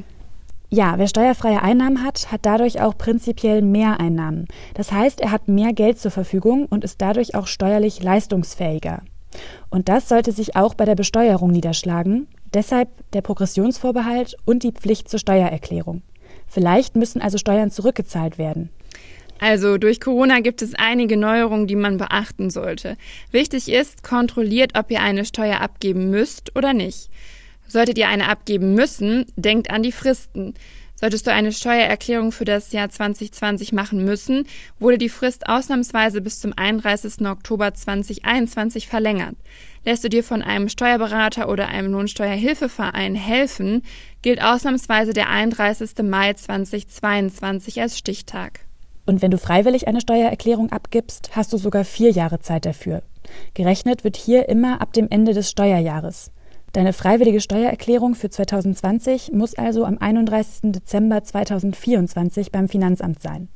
Ja, 0.72 0.98
wer 0.98 1.08
steuerfreie 1.08 1.64
Einnahmen 1.64 2.04
hat, 2.04 2.32
hat 2.32 2.42
dadurch 2.44 2.80
auch 2.80 2.96
prinzipiell 2.96 3.64
mehr 3.64 4.00
Einnahmen. 4.00 4.48
Das 4.76 4.92
heißt, 4.92 5.20
er 5.20 5.32
hat 5.32 5.48
mehr 5.48 5.74
Geld 5.74 6.00
zur 6.00 6.12
Verfügung 6.12 6.68
und 6.68 6.84
ist 6.84 7.02
dadurch 7.02 7.34
auch 7.34 7.48
steuerlich 7.48 8.04
leistungsfähiger. 8.04 9.02
Und 9.70 9.90
das 9.90 10.10
sollte 10.10 10.32
sich 10.32 10.56
auch 10.56 10.76
bei 10.76 10.86
der 10.86 10.96
Besteuerung 10.96 11.52
niederschlagen. 11.52 12.28
Deshalb 12.54 12.90
der 13.14 13.22
Progressionsvorbehalt 13.22 14.38
und 14.46 14.64
die 14.64 14.72
Pflicht 14.72 15.10
zur 15.10 15.20
Steuererklärung. 15.20 16.04
Vielleicht 16.48 16.96
müssen 16.96 17.22
also 17.22 17.38
Steuern 17.38 17.72
zurückgezahlt 17.72 18.38
werden. 18.38 18.70
Also 19.40 19.78
durch 19.78 20.02
Corona 20.02 20.42
gibt 20.42 20.62
es 20.62 20.76
einige 20.76 21.16
Neuerungen, 21.16 21.66
die 21.66 21.76
man 21.76 21.98
beachten 21.98 22.50
sollte. 22.50 22.98
Wichtig 23.32 23.70
ist, 23.70 24.04
kontrolliert, 24.04 24.78
ob 24.78 24.92
ihr 24.92 25.02
eine 25.02 25.26
Steuer 25.26 25.62
abgeben 25.62 26.10
müsst 26.10 26.56
oder 26.56 26.74
nicht. 26.74 27.10
Solltet 27.68 27.98
ihr 27.98 28.10
eine 28.10 28.28
abgeben 28.28 28.74
müssen, 28.74 29.26
denkt 29.36 29.70
an 29.70 29.84
die 29.84 29.92
Fristen. 29.92 30.56
Solltest 30.96 31.28
du 31.28 31.32
eine 31.32 31.54
Steuererklärung 31.54 32.34
für 32.34 32.44
das 32.44 32.74
Jahr 32.74 32.90
2020 32.90 33.72
machen 33.72 34.04
müssen, 34.04 34.46
wurde 34.80 34.98
die 34.98 35.08
Frist 35.08 35.48
ausnahmsweise 35.48 36.20
bis 36.20 36.42
zum 36.42 36.52
31. 36.54 37.26
Oktober 37.26 37.74
2021 37.74 38.90
verlängert. 38.90 39.36
Lässt 39.86 40.04
du 40.04 40.10
dir 40.10 40.26
von 40.26 40.42
einem 40.42 40.68
Steuerberater 40.68 41.48
oder 41.48 41.70
einem 41.70 41.94
Lohnsteuerhilfeverein 41.94 43.16
helfen, 43.16 43.84
gilt 44.22 44.44
ausnahmsweise 44.44 45.14
der 45.14 45.30
31. 45.30 46.04
Mai 46.04 46.34
2022 46.34 47.80
als 47.80 47.98
Stichtag. 47.98 48.69
Und 49.10 49.22
wenn 49.24 49.32
du 49.32 49.40
freiwillig 49.40 49.88
eine 49.88 50.02
Steuererklärung 50.02 50.72
abgibst, 50.72 51.36
hast 51.36 51.52
du 51.52 51.58
sogar 51.58 51.84
vier 51.84 52.12
Jahre 52.12 52.42
Zeit 52.42 52.68
dafür. 52.68 53.02
Gerechnet 53.56 54.04
wird 54.04 54.16
hier 54.16 54.50
immer 54.50 54.82
ab 54.82 54.94
dem 54.94 55.08
Ende 55.10 55.34
des 55.34 55.50
Steuerjahres. 55.50 56.30
Deine 56.74 56.94
freiwillige 56.94 57.42
Steuererklärung 57.42 58.14
für 58.14 58.30
2020 58.30 59.32
muss 59.34 59.56
also 59.56 59.84
am 59.84 59.98
31. 59.98 60.74
Dezember 60.74 61.24
2024 61.24 62.52
beim 62.52 62.68
Finanzamt 62.68 63.20
sein. 63.20 63.48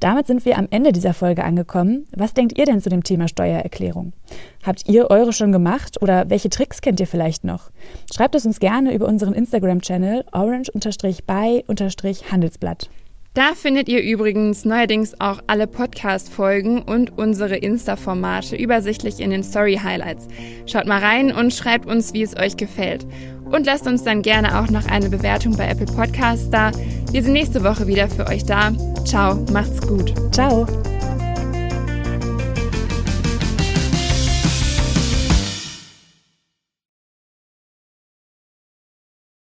Damit 0.00 0.26
sind 0.26 0.44
wir 0.44 0.58
am 0.58 0.66
Ende 0.70 0.90
dieser 0.90 1.14
Folge 1.14 1.44
angekommen. 1.44 2.08
Was 2.10 2.34
denkt 2.34 2.58
ihr 2.58 2.64
denn 2.64 2.80
zu 2.80 2.88
dem 2.88 3.04
Thema 3.04 3.28
Steuererklärung? 3.28 4.12
Habt 4.64 4.88
ihr 4.88 5.08
eure 5.08 5.32
schon 5.32 5.52
gemacht 5.52 6.02
oder 6.02 6.28
welche 6.30 6.50
Tricks 6.50 6.80
kennt 6.80 6.98
ihr 6.98 7.06
vielleicht 7.06 7.44
noch? 7.44 7.70
Schreibt 8.12 8.34
es 8.34 8.44
uns 8.44 8.58
gerne 8.58 8.92
über 8.92 9.06
unseren 9.06 9.34
Instagram-Channel 9.34 10.24
orange-by-handelsblatt. 10.32 12.90
Da 13.34 13.54
findet 13.56 13.88
ihr 13.88 14.00
übrigens 14.00 14.64
neuerdings 14.64 15.20
auch 15.20 15.40
alle 15.48 15.66
Podcast-Folgen 15.66 16.82
und 16.82 17.18
unsere 17.18 17.56
Insta-Formate 17.56 18.54
übersichtlich 18.54 19.18
in 19.18 19.30
den 19.30 19.42
Story-Highlights. 19.42 20.28
Schaut 20.66 20.86
mal 20.86 21.00
rein 21.00 21.32
und 21.32 21.52
schreibt 21.52 21.86
uns, 21.86 22.14
wie 22.14 22.22
es 22.22 22.36
euch 22.36 22.56
gefällt. 22.56 23.04
Und 23.44 23.66
lasst 23.66 23.88
uns 23.88 24.04
dann 24.04 24.22
gerne 24.22 24.60
auch 24.60 24.70
noch 24.70 24.86
eine 24.86 25.10
Bewertung 25.10 25.56
bei 25.56 25.68
Apple 25.68 25.86
Podcasts 25.86 26.48
da. 26.48 26.70
Wir 27.10 27.24
sind 27.24 27.32
nächste 27.32 27.64
Woche 27.64 27.88
wieder 27.88 28.08
für 28.08 28.28
euch 28.28 28.44
da. 28.44 28.70
Ciao, 29.04 29.34
macht's 29.52 29.84
gut. 29.84 30.14
Ciao. 30.32 30.64